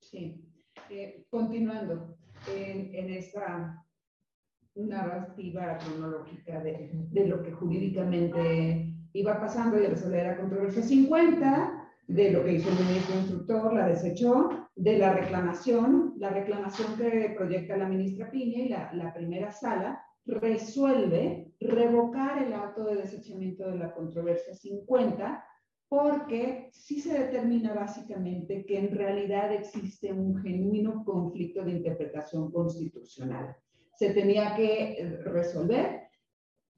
[0.00, 0.42] Sí.
[0.88, 2.16] Eh, continuando
[2.48, 3.84] en, en, esta
[4.74, 12.32] narrativa cronológica de, de, lo que jurídicamente iba pasando y resolver la controversia 50, de
[12.32, 17.76] lo que hizo el ministro instructor, la desechó, de la reclamación, la reclamación que proyecta
[17.76, 23.78] la ministra Piña y la, la primera sala resuelve revocar el acto de desechamiento de
[23.78, 25.44] la controversia 50
[25.88, 33.54] porque sí se determina básicamente que en realidad existe un genuino conflicto de interpretación constitucional.
[33.94, 36.08] Se tenía que resolver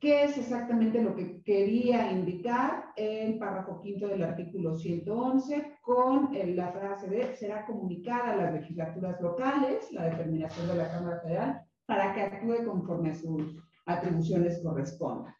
[0.00, 6.72] qué es exactamente lo que quería indicar el párrafo quinto del artículo 111 con la
[6.72, 12.14] frase de será comunicada a las legislaturas locales la determinación de la Cámara Federal para
[12.14, 15.34] que actúe conforme a sus atribuciones correspondan.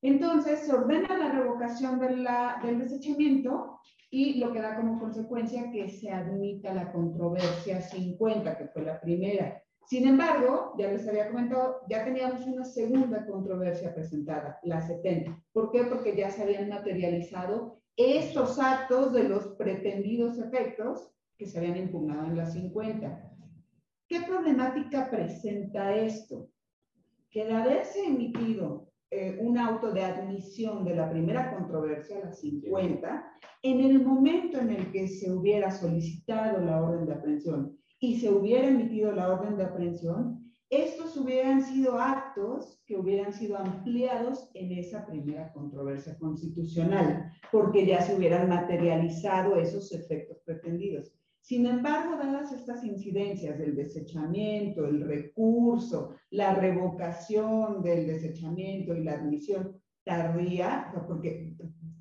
[0.00, 6.10] Entonces, se ordena la revocación del desechamiento y lo que da como consecuencia que se
[6.10, 9.62] admita la controversia 50, que fue la primera.
[9.86, 15.42] Sin embargo, ya les había comentado, ya teníamos una segunda controversia presentada, la 70.
[15.52, 15.84] ¿Por qué?
[15.84, 22.26] Porque ya se habían materializado estos actos de los pretendidos efectos que se habían impugnado
[22.26, 23.37] en la 50.
[24.08, 26.48] ¿Qué problemática presenta esto?
[27.30, 33.32] Que de haberse emitido eh, un auto de admisión de la primera controversia, la 50,
[33.62, 38.30] en el momento en el que se hubiera solicitado la orden de aprehensión y se
[38.30, 44.72] hubiera emitido la orden de aprehensión, estos hubieran sido actos que hubieran sido ampliados en
[44.72, 51.17] esa primera controversia constitucional, porque ya se hubieran materializado esos efectos pretendidos.
[51.48, 59.14] Sin embargo, dadas estas incidencias del desechamiento, el recurso, la revocación del desechamiento y la
[59.14, 61.56] admisión tardía, porque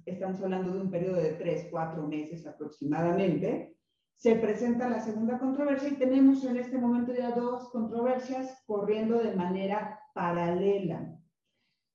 [0.05, 3.77] estamos hablando de un periodo de tres, cuatro meses aproximadamente,
[4.17, 9.33] se presenta la segunda controversia y tenemos en este momento ya dos controversias corriendo de
[9.33, 11.17] manera paralela.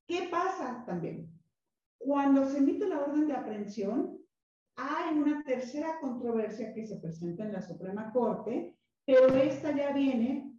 [0.07, 1.31] ¿Qué pasa también?
[1.99, 4.22] Cuando se emite la orden de aprehensión,
[4.77, 10.53] hay una tercera controversia que se presenta en la Suprema Corte, pero esta ya viene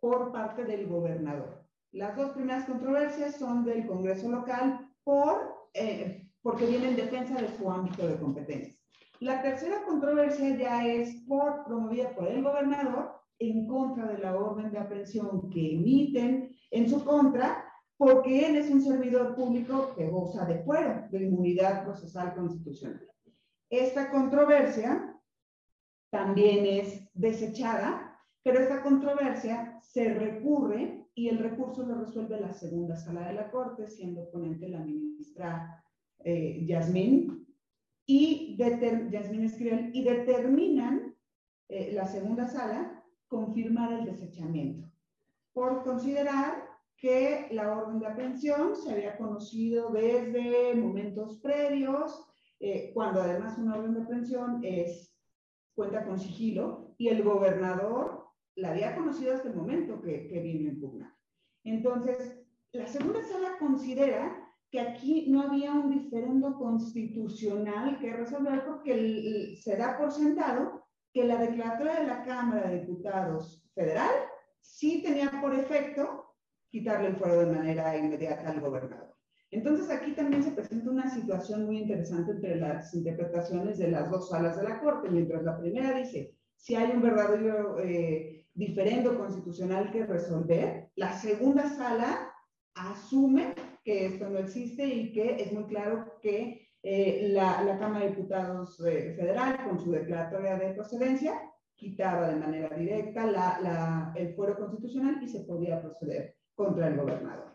[0.00, 1.64] por parte del gobernador.
[1.92, 7.48] Las dos primeras controversias son del Congreso local por, eh, porque viene en defensa de
[7.56, 8.74] su ámbito de competencia.
[9.20, 14.72] La tercera controversia ya es por, promovida por el gobernador en contra de la orden
[14.72, 17.64] de aprehensión que emiten en su contra,
[17.96, 23.11] porque él es un servidor público que goza de fuero, de inmunidad procesal constitucional.
[23.72, 25.18] Esta controversia
[26.10, 32.96] también es desechada, pero esta controversia se recurre y el recurso lo resuelve la segunda
[32.96, 35.82] sala de la Corte, siendo ponente la ministra
[36.18, 37.46] eh, Yasmín,
[38.04, 41.16] y Yasmín Escribel, y determinan
[41.70, 44.86] eh, la segunda sala confirmar el desechamiento,
[45.54, 46.62] por considerar
[46.94, 52.28] que la orden de aprehensión se había conocido desde momentos previos,
[52.64, 55.12] eh, cuando además una orden de aprehensión es,
[55.74, 60.70] cuenta con sigilo y el gobernador la había conocido hasta el momento que, que vino
[60.70, 61.14] a impugnar.
[61.64, 62.40] Entonces,
[62.70, 69.76] la segunda sala considera que aquí no había un diferendo constitucional que resolver porque se
[69.76, 74.14] da por sentado que la declaratoria de la Cámara de Diputados Federal
[74.60, 76.36] sí tenía por efecto
[76.70, 79.11] quitarle el fuero de manera inmediata al gobernador.
[79.52, 84.30] Entonces aquí también se presenta una situación muy interesante entre las interpretaciones de las dos
[84.30, 89.92] salas de la Corte, mientras la primera dice, si hay un verdadero eh, diferendo constitucional
[89.92, 92.32] que resolver, la segunda sala
[92.74, 98.12] asume que esto no existe y que es muy claro que eh, la, Cámara de
[98.12, 101.34] Diputados eh, Federal, con su declaratoria de procedencia,
[101.74, 107.51] quitaba de manera directa el fuero constitucional y se podía proceder contra el gobernador.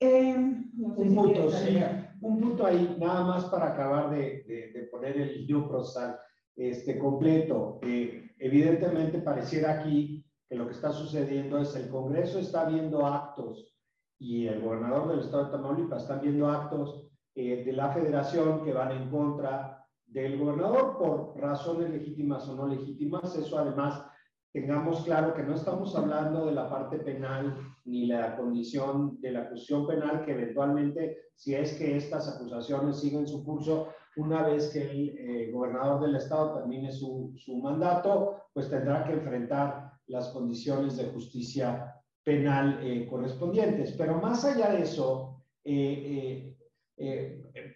[0.00, 1.78] Eh, un punto, sí,
[2.20, 6.18] un punto ahí, nada más para acabar de, de, de poner el hilo procesal
[6.58, 7.78] este, completo.
[7.82, 13.76] Eh, evidentemente pareciera aquí que lo que está sucediendo es el Congreso está viendo actos
[14.18, 18.72] y el gobernador del estado de Tamaulipas está viendo actos eh, de la federación que
[18.72, 23.36] van en contra del gobernador por razones legítimas o no legítimas.
[23.36, 24.04] Eso además
[24.52, 29.40] tengamos claro que no estamos hablando de la parte penal ni la condición de la
[29.42, 34.90] acusación penal, que eventualmente, si es que estas acusaciones siguen su curso, una vez que
[34.90, 40.96] el eh, gobernador del estado termine su, su, mandato, pues tendrá que enfrentar las condiciones
[40.96, 41.94] de justicia
[42.24, 43.92] penal eh, correspondientes.
[43.92, 46.56] Pero más allá de eso, eh,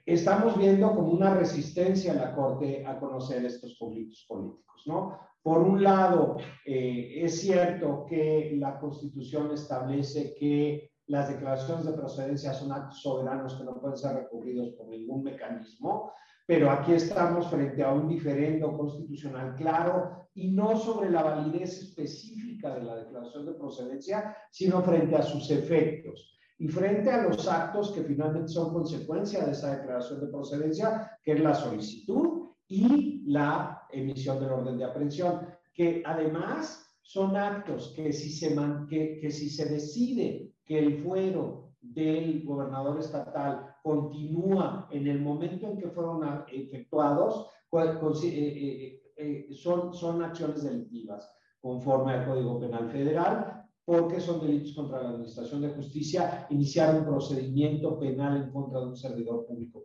[0.04, 5.31] estamos viendo como una resistencia a la Corte a conocer estos conflictos políticos, ¿no?
[5.42, 12.70] Por un lado, es cierto que la Constitución establece que las declaraciones de procedencia son
[12.72, 16.12] actos soberanos que no pueden ser recurridos por ningún mecanismo,
[16.46, 22.74] pero aquí estamos frente a un diferendo constitucional claro y no sobre la validez específica
[22.74, 27.90] de la declaración de procedencia, sino frente a sus efectos y frente a los actos
[27.90, 33.86] que finalmente son consecuencia de esa declaración de procedencia, que es la solicitud y la
[33.90, 38.56] emisión del orden de aprehensión, que además son actos que si se,
[38.88, 45.66] que, que si se decide que el fuero del gobernador estatal continúa en el momento
[45.66, 52.90] en que fueron efectuados, eh, eh, eh, son, son acciones delictivas conforme al Código Penal
[52.90, 58.80] Federal, porque son delitos contra la Administración de Justicia, iniciar un procedimiento penal en contra
[58.80, 59.84] de un servidor público.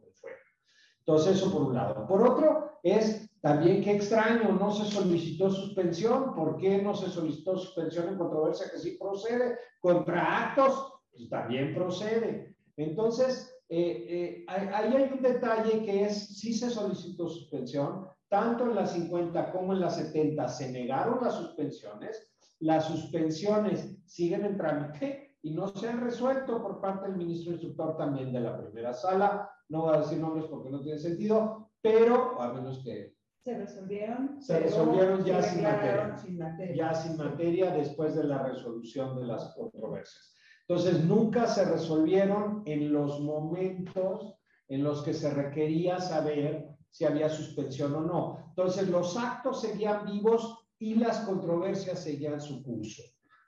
[1.08, 2.06] Entonces, eso por un lado.
[2.06, 6.36] Por otro, es también qué extraño, no se solicitó suspensión.
[6.36, 9.58] ¿Por qué no se solicitó suspensión en controversia que sí procede?
[9.80, 12.58] Contra actos, pues también procede.
[12.76, 18.76] Entonces, eh, eh, ahí hay un detalle que es, si se solicitó suspensión, tanto en
[18.76, 22.30] las 50 como en las 70 se negaron las suspensiones,
[22.60, 27.96] las suspensiones siguen en trámite y no se han resuelto por parte del ministro instructor
[27.96, 32.40] también de la primera sala, no voy a decir nombres porque no tiene sentido, pero
[32.42, 33.16] a menos que...
[33.40, 34.42] Se resolvieron.
[34.42, 40.36] Se resolvieron ya sin materia, Ya sin materia después de la resolución de las controversias.
[40.68, 44.36] Entonces, nunca se resolvieron en los momentos
[44.68, 48.46] en los que se requería saber si había suspensión o no.
[48.50, 53.04] Entonces, los actos seguían vivos y las controversias seguían su curso.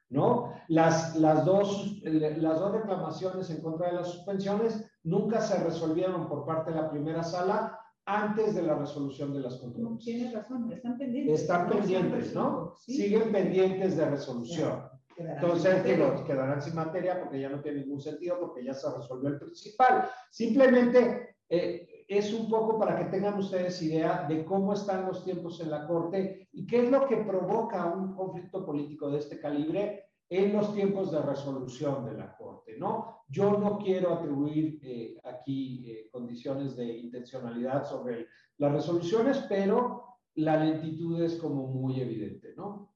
[0.09, 0.53] ¿no?
[0.67, 6.45] Las, las, dos, las dos reclamaciones en contra de las suspensiones nunca se resolvieron por
[6.45, 10.03] parte de la primera sala antes de la resolución de las controversias.
[10.03, 11.41] Tienes razón, están pendientes.
[11.41, 12.73] Están pendientes, ¿no?
[12.79, 14.89] Siguen pendientes de resolución.
[15.17, 15.83] Entonces,
[16.25, 20.09] quedarán sin materia porque ya no tiene ningún sentido, porque ya se resolvió el principal.
[20.31, 25.59] Simplemente eh, es un poco para que tengan ustedes idea de cómo están los tiempos
[25.59, 30.08] en la Corte y qué es lo que provoca un conflicto político de este calibre
[30.29, 33.23] en los tiempos de resolución de la Corte, ¿no?
[33.27, 38.27] Yo no quiero atribuir eh, aquí eh, condiciones de intencionalidad sobre
[38.57, 42.93] las resoluciones, pero la lentitud es como muy evidente, ¿no?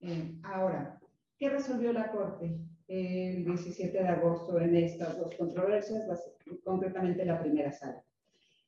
[0.00, 1.00] Eh, ahora,
[1.38, 6.06] ¿qué resolvió la Corte el 17 de agosto en estas dos controversias,
[6.62, 8.04] concretamente la primera sala?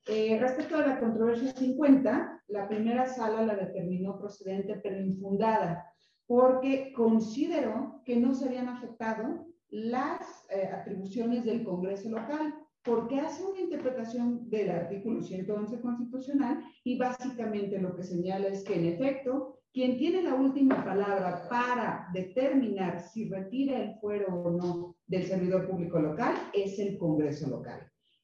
[0.06, 5.92] Eh, respecto a la controversia 50, la primera sala la determinó procedente pero infundada,
[6.26, 13.44] porque consideró que no se habían afectado las eh, atribuciones del Congreso local, porque hace
[13.44, 19.56] una interpretación del artículo 111 constitucional y básicamente lo que señala es que en efecto
[19.72, 25.68] quien tiene la última palabra para determinar si retira el fuero o no del servidor
[25.68, 27.80] público local es el Congreso local.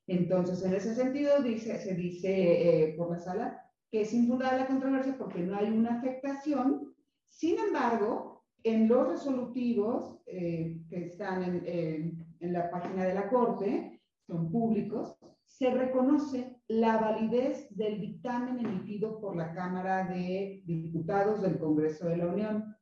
[0.07, 4.67] Entonces, en ese sentido, dice, se dice eh, por la sala que es infundada la
[4.67, 6.92] controversia porque no hay una afectación.
[7.33, 14.01] Sin embargo, en los resolutivos eh, que están en, en la página de la Corte,
[14.27, 21.59] son públicos, se reconoce la validez del dictamen emitido por la Cámara de Diputados del
[21.59, 22.77] Congreso de la Unión.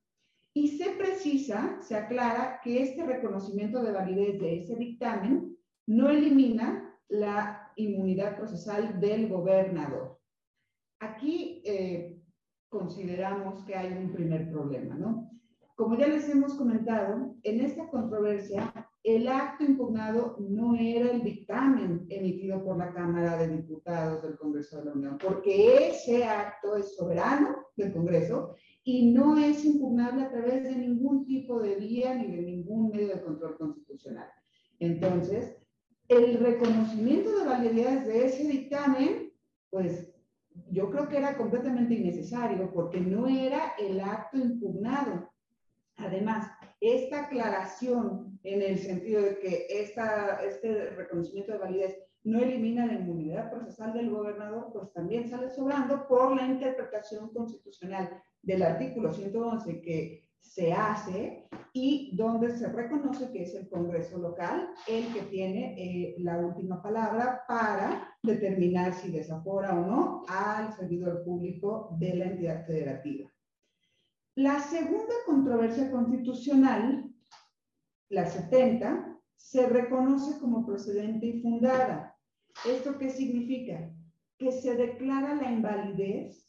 [0.52, 6.98] y se precisa, se aclara que este reconocimiento de validez de ese dictamen no elimina
[7.08, 10.18] la inmunidad procesal del gobernador.
[10.98, 12.09] Aquí eh,
[12.70, 15.30] consideramos que hay un primer problema, ¿no?
[15.76, 22.06] Como ya les hemos comentado, en esta controversia, el acto impugnado no era el dictamen
[22.10, 26.94] emitido por la Cámara de Diputados del Congreso de la Unión, porque ese acto es
[26.96, 28.54] soberano del Congreso
[28.84, 33.08] y no es impugnable a través de ningún tipo de vía ni de ningún medio
[33.14, 34.28] de control constitucional.
[34.80, 35.56] Entonces,
[36.08, 39.32] el reconocimiento de validez de ese dictamen,
[39.70, 40.09] pues
[40.70, 45.30] yo creo que era completamente innecesario porque no era el acto impugnado.
[45.96, 46.50] Además,
[46.80, 52.94] esta aclaración en el sentido de que esta, este reconocimiento de validez no elimina la
[52.94, 59.82] inmunidad procesal del gobernador, pues también sale sobrando por la interpretación constitucional del artículo 111
[59.82, 65.74] que se hace y donde se reconoce que es el Congreso local el que tiene
[65.78, 72.24] eh, la última palabra para determinar si desafora o no al servidor público de la
[72.26, 73.30] entidad federativa.
[74.36, 77.12] La segunda controversia constitucional,
[78.08, 82.16] la 70, se reconoce como procedente y fundada.
[82.66, 83.92] ¿Esto qué significa?
[84.38, 86.48] Que se declara la invalidez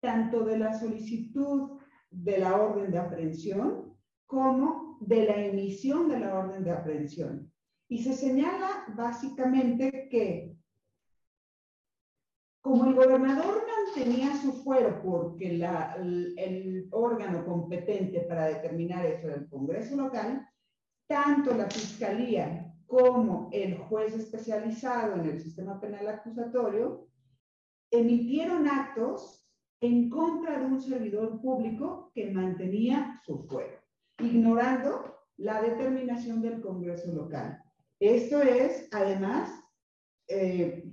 [0.00, 3.95] tanto de la solicitud de la orden de aprehensión
[4.26, 7.52] como de la emisión de la orden de aprehensión.
[7.88, 10.56] Y se señala básicamente que
[12.66, 13.64] como el gobernador
[13.94, 20.48] mantenía su fuero porque el, órgano competente para determinar eso era el Congreso local,
[21.06, 27.06] tanto la Fiscalía como el juez especializado en el sistema penal acusatorio
[27.92, 29.48] emitieron actos
[29.80, 33.75] en contra de un servidor público que mantenía su fuero,
[34.18, 37.62] ignorando la determinación del Congreso local.
[38.00, 39.50] Esto es, además,
[40.28, 40.88] eh,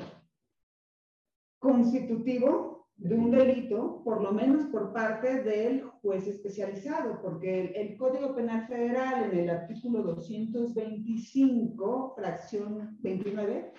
[1.59, 8.36] constitutivo de un delito, por lo menos por parte del juez especializado, porque el, Código
[8.36, 13.74] Penal Federal en el artículo 225, fracción 29,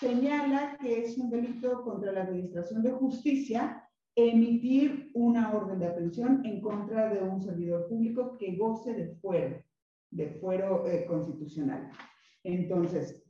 [0.00, 3.85] señala que es un delito contra la administración de justicia
[4.16, 9.62] emitir una orden de aprehensión en contra de un servidor público que goce de fuero,
[10.10, 11.90] de fuero eh, constitucional.
[12.42, 13.22] Entonces,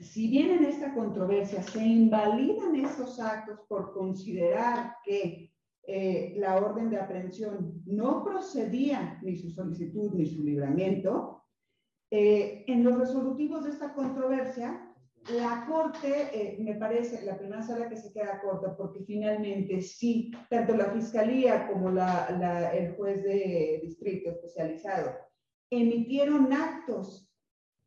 [0.00, 5.52] si bien en esta controversia se invalidan esos actos por considerar que
[5.86, 11.42] eh, la orden de aprehensión no procedía ni su solicitud ni su libramiento,
[12.10, 14.93] eh, en los resolutivos de esta controversia,
[15.32, 20.30] la Corte, eh, me parece, la primera sala que se queda corta, porque finalmente sí,
[20.50, 25.12] tanto la Fiscalía como el juez de distrito especializado
[25.70, 27.30] emitieron actos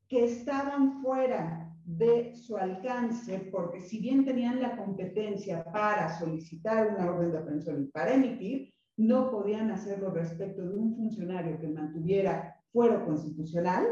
[0.07, 7.11] que estaban fuera de su alcance, porque si bien tenían la competencia para solicitar una
[7.11, 12.59] orden de aprehensión y para emitir, no podían hacerlo respecto de un funcionario que mantuviera
[12.71, 13.85] fuero constitucional.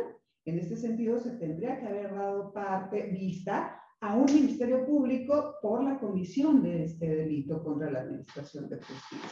[0.45, 5.83] En este sentido, se tendría que haber dado parte, vista a un ministerio público por
[5.83, 9.29] la comisión de este delito contra la administración de justicia.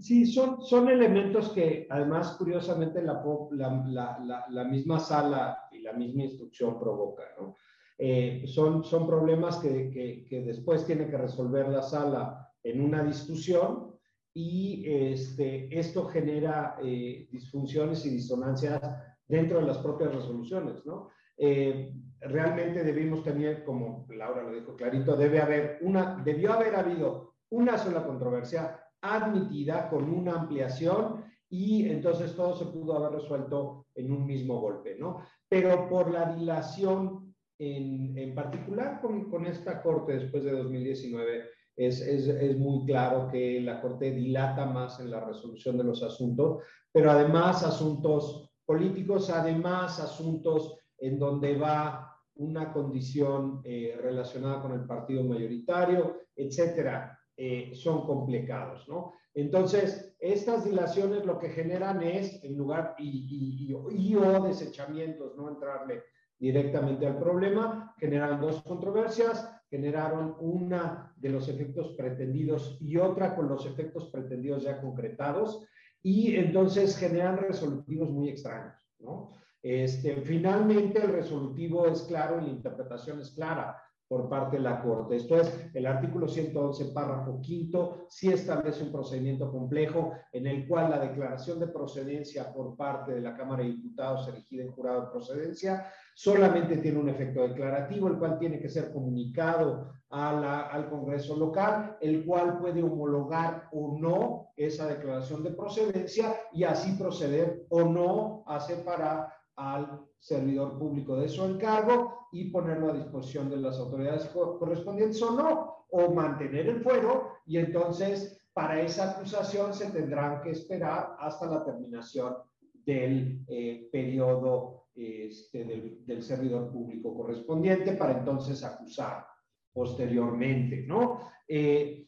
[0.00, 6.24] Sí, son, son elementos que además, curiosamente, la, la, la, misma sala y la misma
[6.24, 7.22] instrucción provoca.
[7.38, 7.54] ¿no?
[7.96, 13.04] Eh, son, son problemas que, que, que, después tiene que resolver la sala en una
[13.04, 13.94] discusión
[14.32, 18.80] y este, esto genera eh, disfunciones y disonancias
[19.26, 20.84] dentro de las propias resoluciones.
[20.84, 21.10] ¿no?
[21.36, 27.34] Eh, realmente debimos tener, como Laura lo dijo clarito, debe haber una, debió haber habido
[27.50, 34.12] una sola controversia admitida con una ampliación y entonces todo se pudo haber resuelto en
[34.12, 35.20] un mismo golpe, ¿no?
[35.48, 41.44] Pero por la dilación en, en particular con, con, esta Corte después de 2019,
[41.76, 46.02] es, es, es, muy claro que la Corte dilata más en la resolución de los
[46.02, 46.62] asuntos,
[46.92, 54.86] pero además asuntos políticos, además asuntos en donde va una condición eh, relacionada con el
[54.86, 57.18] partido mayoritario, etcétera.
[57.36, 59.12] Eh, son complicados, ¿no?
[59.34, 66.04] Entonces, estas dilaciones lo que generan es, en lugar, y, y, o desechamientos, no entrarle
[66.38, 73.48] directamente al problema, generaron dos controversias, generaron una de los efectos pretendidos y otra con
[73.48, 75.66] los efectos pretendidos ya concretados,
[76.04, 79.32] y entonces generan resolutivos muy extraños, ¿no?
[79.62, 84.82] Este, finalmente, el resolutivo es claro y la interpretación es clara por parte de la
[84.82, 85.16] Corte.
[85.16, 90.90] Esto es, el artículo 111, párrafo quinto, sí establece un procedimiento complejo en el cual
[90.90, 95.10] la declaración de procedencia por parte de la Cámara de Diputados elegida en jurado de
[95.10, 101.96] procedencia solamente tiene un efecto declarativo, el cual tiene que ser comunicado al Congreso local,
[102.00, 108.44] el cual puede homologar o no esa declaración de procedencia y así proceder o no
[108.46, 114.26] a separar al servidor público de su encargo y ponerlo a disposición de las autoridades
[114.26, 120.50] correspondientes o no, o mantener el fuero y entonces para esa acusación se tendrán que
[120.50, 122.36] esperar hasta la terminación
[122.72, 125.64] del eh, periodo este,
[126.06, 129.26] del, servidor público correspondiente para entonces acusar
[129.72, 131.30] posteriormente, ¿no?
[131.48, 132.06] Eh,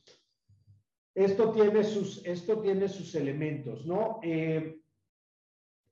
[1.12, 4.20] esto, tiene sus, esto tiene sus elementos, ¿no?
[4.22, 4.82] Eh,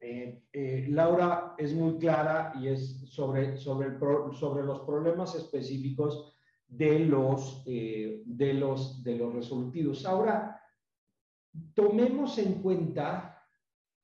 [0.07, 6.36] eh, eh, Laura es muy clara y es sobre, sobre, los problemas específicos
[6.68, 10.05] de los, eh, de, los, de los resolutivos.
[10.05, 10.61] Ahora,
[11.72, 13.42] tomemos en cuenta,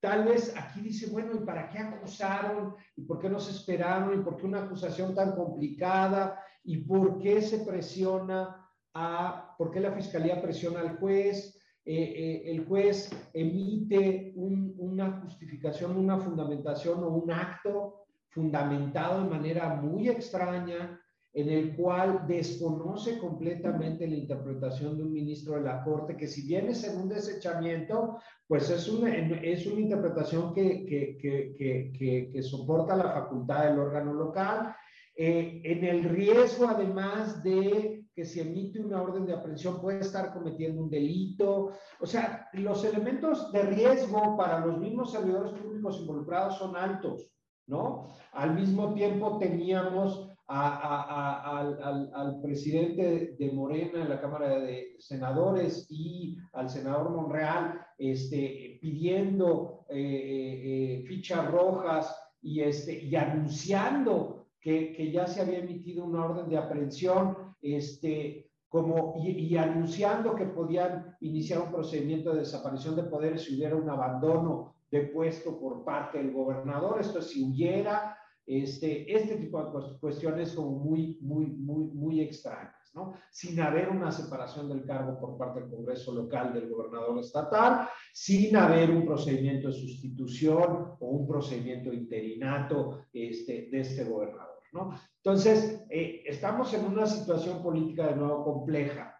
[0.00, 2.74] tal vez aquí dice, bueno, ¿y para qué acusaron?
[2.96, 4.18] ¿Y por qué no se esperaron?
[4.18, 6.42] ¿Y por qué una acusación tan complicada?
[6.64, 8.61] ¿Y por qué se presiona
[8.94, 15.96] a por qué la fiscalía presiona al juez, eh, eh, el juez emite una justificación,
[15.96, 20.98] una fundamentación o un acto fundamentado de manera muy extraña
[21.34, 26.46] en el cual desconoce completamente la interpretación de un ministro de la Corte, que si
[26.46, 32.94] bien es en un desechamiento, pues es una, es una interpretación que, que, que soporta
[32.96, 34.74] la facultad del órgano local,
[35.14, 40.32] eh, en el riesgo además de que si emite una orden de aprehensión puede estar
[40.32, 41.72] cometiendo un delito.
[42.00, 47.30] O sea, los elementos de riesgo para los mismos servidores públicos involucrados son altos,
[47.66, 48.08] ¿no?
[48.32, 56.68] Al mismo tiempo teníamos al, presidente de Morena en la Cámara de Senadores y al
[56.68, 65.10] senador Monreal este, pidiendo eh, eh, eh, fichas rojas y, este, y anunciando que, que,
[65.10, 71.60] ya se había emitido una orden de aprehensión este, como, y, anunciando que podían iniciar
[71.60, 76.32] un procedimiento de desaparición de poderes si hubiera un abandono de puesto por parte del
[76.32, 82.20] gobernador, esto es, si hubiera este, este tipo de cuestiones como muy, muy, muy, muy
[82.20, 83.14] extrañas, ¿no?
[83.30, 88.56] Sin haber una separación del cargo por parte del Congreso local del gobernador estatal, sin
[88.56, 94.51] haber un procedimiento de sustitución o un procedimiento interinato este, de este gobernador.
[94.72, 99.16] Entonces, eh, estamos en una situación política de nuevo compleja.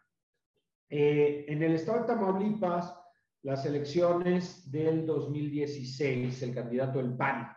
[0.88, 2.98] Eh, en el estado de Tamaulipas,
[3.42, 7.54] las elecciones del 2016, el candidato del PAN,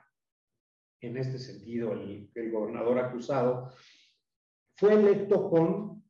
[1.02, 3.72] en este sentido, el, el gobernador acusado,
[4.76, 6.04] fue electo con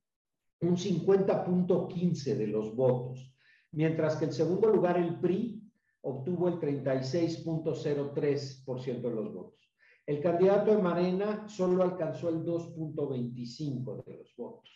[0.62, 3.36] un 50.15 de los votos,
[3.72, 5.62] mientras que en segundo lugar el PRI
[6.02, 9.64] obtuvo el 36.03% de los votos.
[10.06, 14.72] El candidato de Marena solo alcanzó el 2.25 de los votos.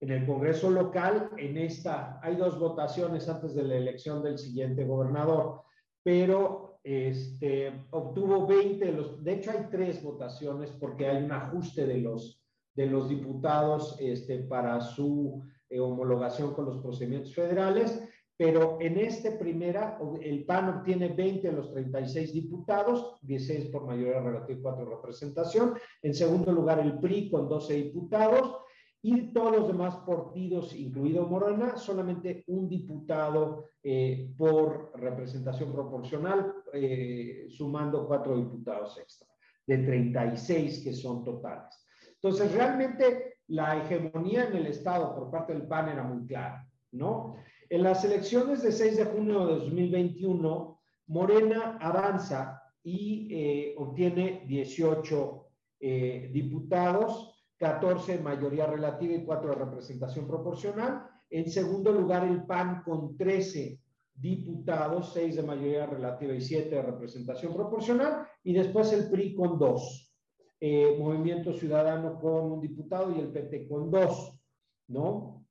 [0.00, 4.84] En el Congreso local, en esta, hay dos votaciones antes de la elección del siguiente
[4.84, 5.62] gobernador,
[6.02, 11.86] pero este, obtuvo 20 de los, de hecho hay tres votaciones porque hay un ajuste
[11.86, 18.02] de los, de los diputados este, para su eh, homologación con los procedimientos federales
[18.36, 24.20] pero en este primera, el PAN obtiene 20 de los 36 diputados, 16 por mayoría
[24.20, 25.74] relativa y 4 representación.
[26.02, 28.58] En segundo lugar, el PRI con 12 diputados
[29.00, 37.46] y todos los demás partidos, incluido Morena, solamente un diputado eh, por representación proporcional, eh,
[37.48, 39.28] sumando cuatro diputados extra,
[39.66, 41.86] de 36 que son totales.
[42.14, 47.36] Entonces, realmente la hegemonía en el Estado por parte del PAN era muy clara, ¿no?
[47.68, 55.46] En las elecciones de 6 de junio de 2021, Morena avanza y eh, obtiene 18
[55.80, 61.08] eh, diputados, 14 mayoría relativa y 4 de representación proporcional.
[61.28, 63.80] En segundo lugar, el PAN con 13
[64.14, 68.26] diputados, 6 de mayoría relativa y 7 de representación proporcional.
[68.44, 70.14] Y después el PRI con 2.
[70.60, 74.40] Eh, Movimiento Ciudadano con un diputado y el PT con 2.
[74.88, 75.44] ¿No?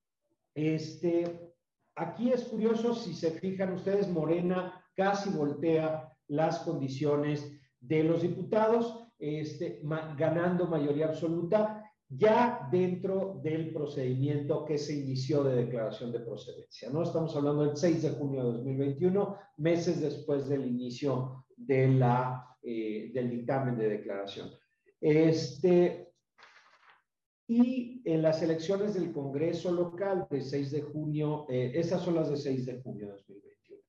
[0.53, 1.54] Este,
[1.95, 9.07] Aquí es curioso, si se fijan ustedes, Morena casi voltea las condiciones de los diputados,
[9.19, 9.81] este,
[10.17, 16.89] ganando mayoría absoluta ya dentro del procedimiento que se inició de declaración de procedencia.
[16.89, 17.03] ¿no?
[17.03, 23.77] Estamos hablando del 6 de junio de 2021, meses después del inicio eh, del dictamen
[23.77, 24.51] de declaración.
[25.01, 26.13] Este,
[27.47, 32.29] y en las elecciones del Congreso local de 6 de junio, eh, esas son las
[32.29, 33.81] de 6 de junio de 2021.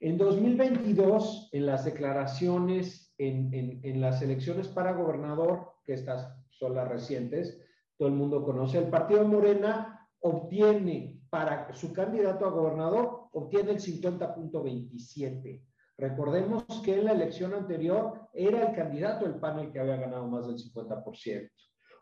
[0.00, 6.74] En 2022, en las declaraciones, en, en, en las elecciones para gobernador, que estas son
[6.74, 7.60] las recientes,
[7.96, 13.80] todo el mundo conoce, el partido Morena obtiene para su candidato a gobernador, obtiene el
[13.80, 15.64] 50.27.
[15.98, 20.46] Recordemos que en la elección anterior era el candidato del panel que había ganado más
[20.46, 21.50] del 50%.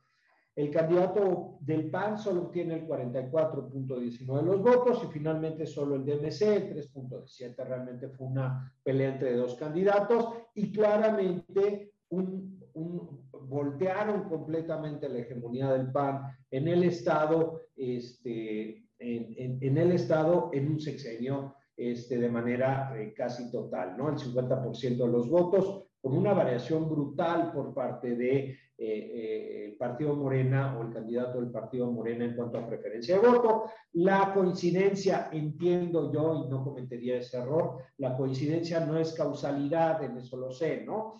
[0.56, 6.06] El candidato del PAN solo obtiene el 44.19 de los votos y finalmente solo el
[6.06, 7.56] DMC, el 3.17.
[7.58, 12.62] Realmente fue una pelea entre dos candidatos y claramente un,
[13.48, 16.22] voltearon completamente la hegemonía del PAN
[16.52, 23.52] en el Estado, este, en, el Estado en un sexenio este, de manera eh, casi
[23.52, 24.10] total, ¿no?
[24.10, 30.16] El 50% de los votos, con una variación brutal por parte de eh, eh, Partido
[30.16, 33.66] Morena o el candidato del Partido Morena en cuanto a preferencia de voto.
[33.94, 40.18] La coincidencia, entiendo yo, y no cometería ese error, la coincidencia no es causalidad, en
[40.18, 41.16] eso lo sé, ¿no?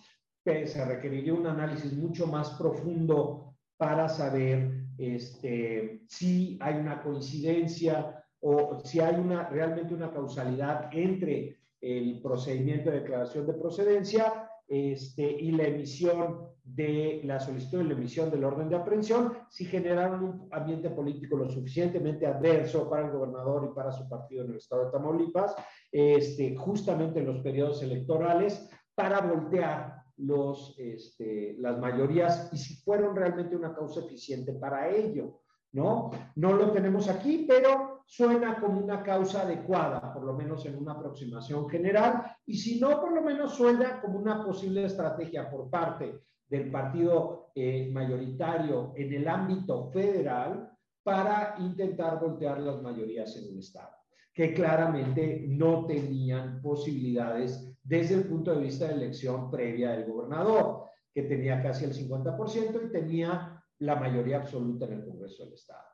[0.46, 8.78] Se requeriría un análisis mucho más profundo para saber este, si hay una coincidencia o
[8.84, 15.50] si hay una, realmente una causalidad entre el procedimiento de declaración de procedencia este, y
[15.50, 20.48] la emisión de la solicitud de la emisión del orden de aprehensión, si generaron un
[20.52, 24.86] ambiente político lo suficientemente adverso para el gobernador y para su partido en el estado
[24.86, 25.56] de Tamaulipas,
[25.90, 33.14] este, justamente en los periodos electorales, para voltear los, este, las mayorías y si fueron
[33.14, 35.40] realmente una causa eficiente para ello,
[35.72, 36.10] ¿no?
[36.36, 40.92] No lo tenemos aquí, pero suena como una causa adecuada, por lo menos en una
[40.92, 46.20] aproximación general, y si no, por lo menos suena como una posible estrategia por parte
[46.48, 50.70] del partido eh, mayoritario en el ámbito federal
[51.02, 53.94] para intentar voltear las mayorías en el Estado,
[54.36, 60.90] que claramente no tenían posibilidades desde el punto de vista de elección previa del gobernador,
[61.14, 65.88] que tenía casi el 50% y tenía la mayoría absoluta en el Congreso del Estado.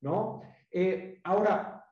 [0.00, 0.40] ¿no?
[0.70, 1.84] Eh, ahora,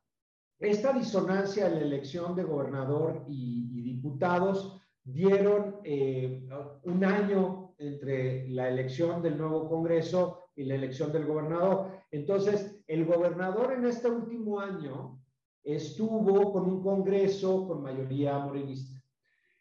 [0.59, 6.49] esta disonancia en la elección de gobernador y, diputados dieron eh,
[6.85, 11.91] un año entre la elección del nuevo Congreso y la elección del gobernador.
[12.11, 15.20] Entonces, el gobernador en este último año
[15.63, 19.01] estuvo con un Congreso con mayoría morenista.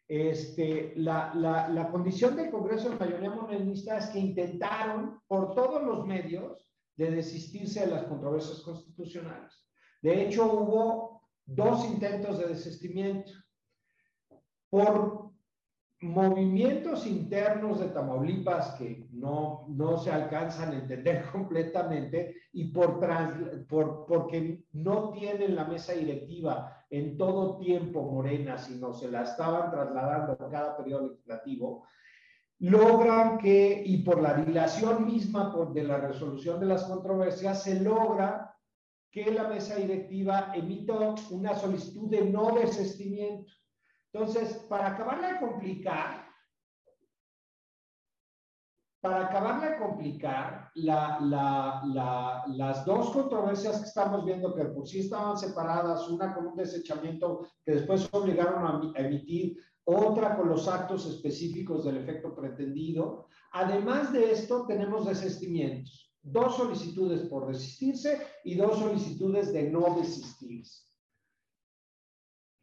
[0.08, 5.84] Este, la, la, la condición del Congreso de mayoría morenista es que intentaron por todos
[5.84, 9.66] los medios de desistirse de las controversias constitucionales.
[10.02, 13.32] De hecho, hubo dos intentos de desistimiento
[14.70, 15.29] por
[16.02, 23.00] movimientos internos de Tamaulipas que no, no se alcanzan a entender completamente y por,
[23.68, 29.72] por porque no tienen la mesa directiva en todo tiempo Morena, sino se la estaban
[29.72, 31.86] trasladando a cada periodo legislativo,
[32.60, 37.80] logran que, y por la dilación misma por, de la resolución de las controversias, se
[37.80, 38.56] logra
[39.12, 43.52] que la mesa directiva emita una solicitud de no desistimiento.
[44.12, 46.28] Entonces, para acabarla de complicar,
[49.02, 54.88] para acabarla de complicar, la, la, la, las dos controversias que estamos viendo, que por
[54.88, 60.68] sí estaban separadas, una con un desechamiento que después obligaron a emitir otra con los
[60.68, 63.28] actos específicos del efecto pretendido.
[63.52, 70.89] Además de esto, tenemos desistimientos, dos solicitudes por desistirse y dos solicitudes de no desistirse.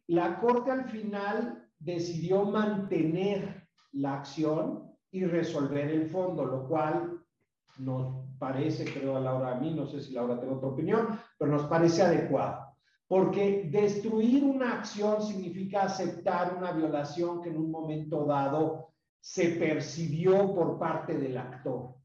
[0.07, 7.21] La Corte al final decidió mantener la acción y resolver el fondo, lo cual
[7.79, 11.51] nos parece, creo a Laura a mí, no sé si Laura tiene otra opinión, pero
[11.51, 12.67] nos parece adecuado.
[13.07, 20.53] Porque destruir una acción significa aceptar una violación que en un momento dado se percibió
[20.53, 21.96] por parte del actor.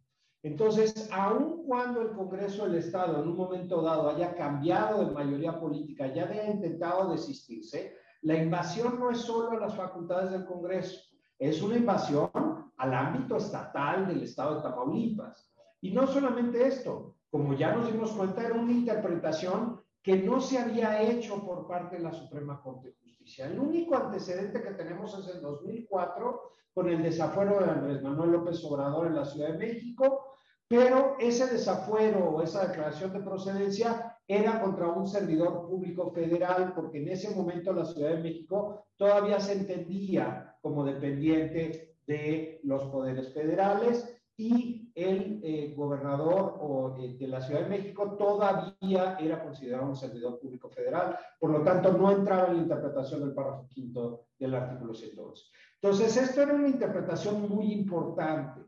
[0.43, 5.61] Entonces, aun cuando el Congreso del Estado en un momento dado haya cambiado de mayoría
[5.61, 11.01] política, ya haya intentado desistirse, la invasión no es solo a las facultades del Congreso,
[11.39, 12.31] es una invasión
[12.77, 15.53] al ámbito estatal del Estado de Tamaulipas.
[15.81, 20.59] Y no solamente esto, como ya nos dimos cuenta, era una interpretación que no se
[20.59, 23.47] había hecho por parte de la Suprema Corte de Justicia.
[23.47, 26.41] El único antecedente que tenemos es el 2004
[26.75, 30.32] con el desafuero de Andrés Manuel López Obrador en la Ciudad de México,
[30.73, 36.97] pero ese desafuero o esa declaración de procedencia era contra un servidor público federal, porque
[36.97, 43.35] en ese momento la Ciudad de México todavía se entendía como dependiente de los poderes
[43.35, 49.91] federales y el eh, gobernador o, eh, de la Ciudad de México todavía era considerado
[49.91, 54.29] un servidor público federal, por lo tanto no entraba en la interpretación del párrafo quinto
[54.39, 55.45] del artículo 112.
[55.83, 58.63] Entonces, esto era una interpretación muy importante,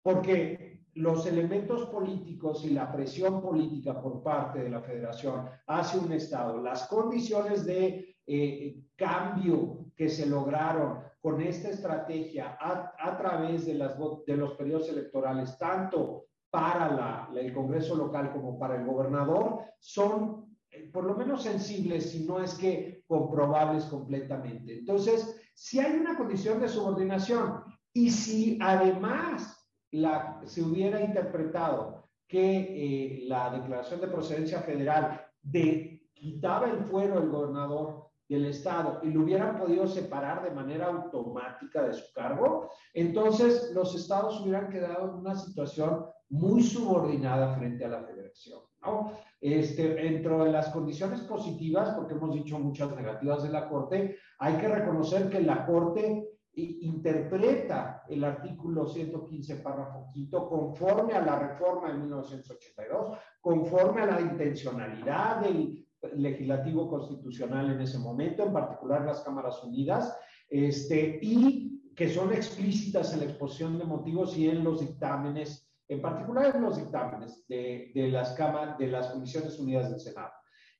[0.00, 0.69] porque
[1.00, 6.60] los elementos políticos y la presión política por parte de la federación hacia un Estado,
[6.62, 13.96] las condiciones de eh, cambio que se lograron con esta estrategia a, través de, las,
[14.26, 20.90] de los periodos electorales, tanto para el Congreso local como para el gobernador, son eh,
[20.92, 24.78] por lo menos sensibles, si no es que comprobables completamente.
[24.78, 29.59] Entonces, si hay una condición de subordinación y si además
[29.92, 37.18] la, se hubiera interpretado que eh, la declaración de procedencia federal de, quitaba el fuero
[37.18, 42.70] el gobernador del Estado y lo hubieran podido separar de manera automática de su cargo,
[42.94, 48.60] entonces los estados hubieran quedado en una situación muy subordinada frente a la federación.
[48.82, 49.12] ¿no?
[49.40, 54.54] Este, dentro de las condiciones positivas, porque hemos dicho muchas negativas de la Corte, hay
[54.58, 61.92] que reconocer que la Corte interpreta el artículo 115, párrafo quinto, conforme a la reforma
[61.92, 69.20] de 1982, conforme a la intencionalidad del legislativo constitucional en ese momento, en particular las
[69.20, 70.16] cámaras unidas,
[70.48, 76.00] este, y que son explícitas en la exposición de motivos y en los dictámenes, en
[76.00, 80.32] particular en los dictámenes de, de las, cámaras, de las comisiones unidas del Senado,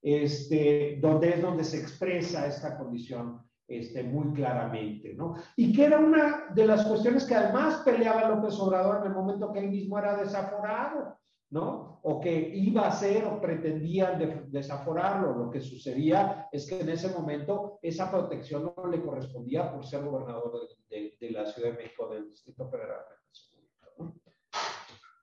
[0.03, 5.37] este, donde es donde se expresa esta condición este, muy claramente, ¿no?
[5.57, 9.53] Y que era una de las cuestiones que además peleaba López Obrador en el momento
[9.53, 11.16] que él mismo era desaforado.
[11.51, 11.99] ¿no?
[12.05, 15.37] O que iba a ser o pretendían desaforarlo.
[15.37, 20.05] Lo que sucedía es que en ese momento esa protección no le correspondía por ser
[20.05, 23.05] gobernador de, la Ciudad de México, del Distrito Federal.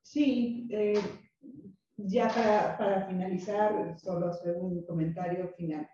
[0.04, 1.00] Sí, eh,
[1.96, 5.88] ya para, para, finalizar, solo hacer un comentario final.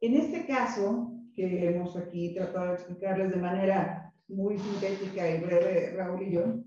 [0.00, 5.92] En este caso, que hemos aquí tratado de explicarles de manera muy sintética y breve,
[5.96, 6.64] Raúl y yo,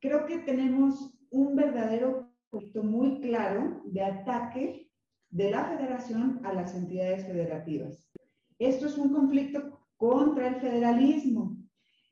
[0.00, 4.90] creo que tenemos un verdadero punto muy claro de ataque
[5.30, 8.10] de la federación a las entidades federativas.
[8.58, 11.56] Esto es un conflicto contra el federalismo.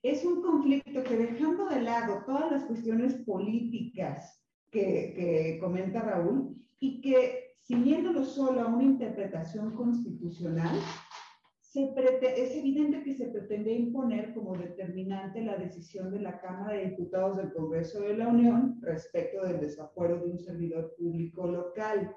[0.02, 6.56] Es un conflicto que dejando de lado todas las cuestiones políticas que, que comenta Raúl
[6.78, 10.76] y que siguiéndolo solo a una interpretación constitucional,
[11.72, 17.36] es evidente que se pretende imponer como determinante la decisión de la Cámara de Diputados
[17.36, 22.16] del Congreso de la Unión respecto del desafuero de un servidor público local.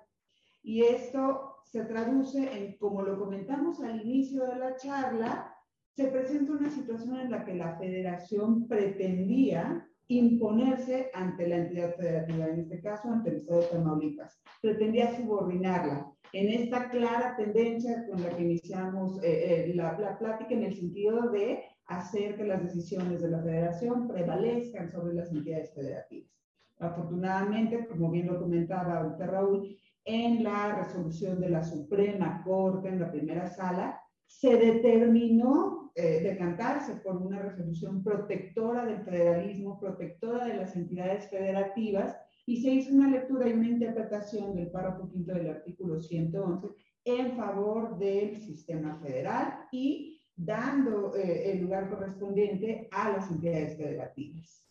[0.64, 5.56] Y esto se traduce en, como lo comentamos al inicio de la charla,
[5.92, 12.48] se presenta una situación en la que la federación pretendía imponerse ante la entidad federativa,
[12.48, 14.42] en este caso ante el Estado de Tamaulipas.
[14.62, 20.54] Pretendía subordinarla en esta clara tendencia con la que iniciamos eh, eh, la, la, plática
[20.54, 25.74] en el sentido de hacer que las decisiones de la federación prevalezcan sobre las entidades
[25.74, 26.32] federativas.
[26.80, 33.00] Afortunadamente, como bien lo comentaba usted Raúl, en la resolución de la Suprema Corte en
[33.00, 40.58] la primera sala, se determinó eh, decantarse por una resolución protectora del federalismo, protectora de
[40.58, 42.16] las entidades federativas,
[42.46, 46.68] y se hizo una lectura y una interpretación del párrafo quinto del artículo 111
[47.06, 54.66] en favor del sistema federal y dando eh, el lugar correspondiente a las entidades federativas.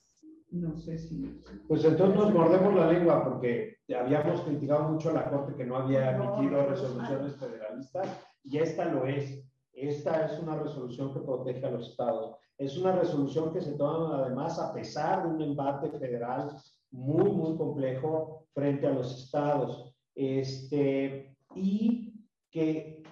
[0.51, 1.41] No sé si...
[1.67, 5.77] Pues entonces nos mordemos la lengua porque habíamos criticado mucho a la Corte que no
[5.77, 9.49] había emitido resoluciones federalistas y esta lo es.
[9.83, 12.37] Esta es una resolución que protege a los estados.
[12.57, 16.57] Es una resolución que se toma además a pesar de un embate federal
[16.93, 19.93] muy, muy complejo frente a los estados.
[20.15, 22.15] Este, y
[22.49, 23.03] que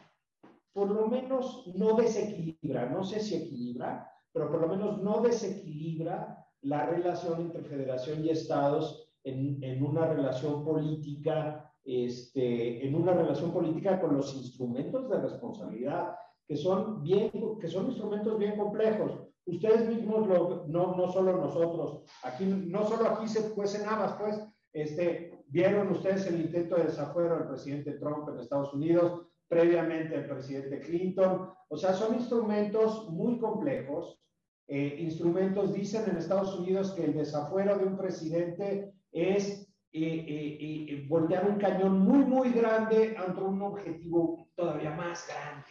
[0.72, 6.46] por lo menos no desequilibra, no sé si equilibra, pero por lo menos no desequilibra
[6.62, 13.52] la relación entre federación y estados en, en una relación política, este, en una relación
[13.52, 16.14] política con los instrumentos de responsabilidad,
[16.50, 17.30] que son, bien,
[17.60, 20.26] que son instrumentos bien complejos ustedes mismos,
[20.68, 24.40] no, no solo nosotros, aquí, no solo aquí se cuecen habas, pues,
[24.72, 30.26] este, vieron ustedes el intento de desafuero del presidente Trump en Estados Unidos, previamente el
[30.26, 31.50] presidente Clinton.
[31.68, 34.20] O sea, son instrumentos muy complejos.
[34.66, 41.48] Eh, instrumentos dicen en Estados Unidos que el desafuero de un presidente es eh, voltear
[41.48, 45.66] un cañón muy, muy grande ante un objetivo todavía más grande,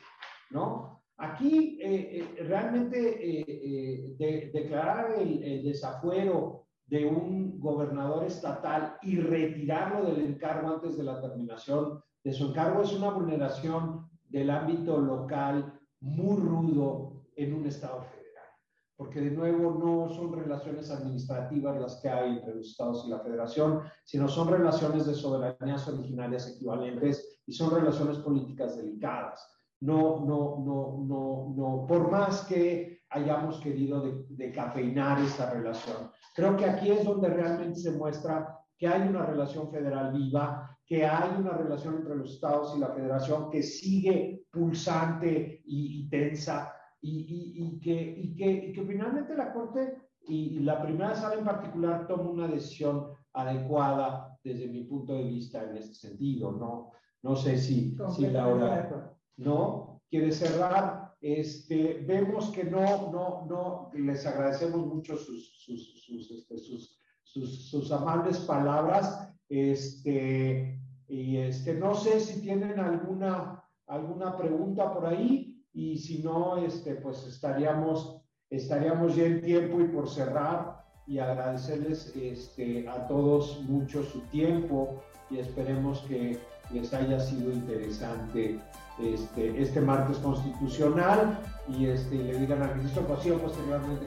[0.52, 1.02] ¿no?
[1.18, 1.80] Aquí
[2.48, 4.18] realmente
[4.54, 12.02] declarar el desafuero de un gobernador estatal y retirarlo del encargo antes de la terminación
[12.24, 18.48] de su encargo es una vulneración del ámbito local muy rudo en un Estado federal,
[18.96, 23.20] porque de nuevo no son relaciones administrativas las que hay entre los Estados y la
[23.20, 29.59] Federación, sino son relaciones de soberanías originarias equivalentes y son relaciones políticas delicadas.
[29.82, 36.12] No, no, no, no, no, por más que hayamos querido decafeinar esta relación.
[36.36, 41.06] Creo que aquí es donde realmente se muestra que hay una relación federal viva, que
[41.06, 47.80] hay una relación entre los estados y la federación que sigue pulsante y, tensa y,
[47.80, 53.08] que, que, que, finalmente la Corte y la primera sala en particular toma una decisión
[53.34, 56.52] adecuada desde mi punto de vista en este sentido.
[56.52, 61.16] No, no sé si, si Laura no quiere cerrar.
[61.22, 67.92] Este, vemos que no, no, no, les agradecemos mucho sus, sus, sus, este, sus, sus
[67.92, 69.28] amables palabras.
[69.50, 76.58] Este, y este, no sé si tienen alguna, alguna pregunta por ahí y si no,
[76.58, 83.62] este, pues estaríamos, estaríamos ya en tiempo y por cerrar y agradecerles este, a todos
[83.64, 86.40] mucho su tiempo y esperemos que
[86.72, 88.60] les haya sido interesante
[89.02, 94.06] este, este martes constitucional y este, le digan al ministro Cosío posteriormente.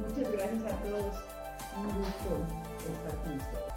[0.00, 1.14] Muchas gracias a todos.
[1.76, 2.30] Un gusto
[2.92, 3.69] estar con ustedes.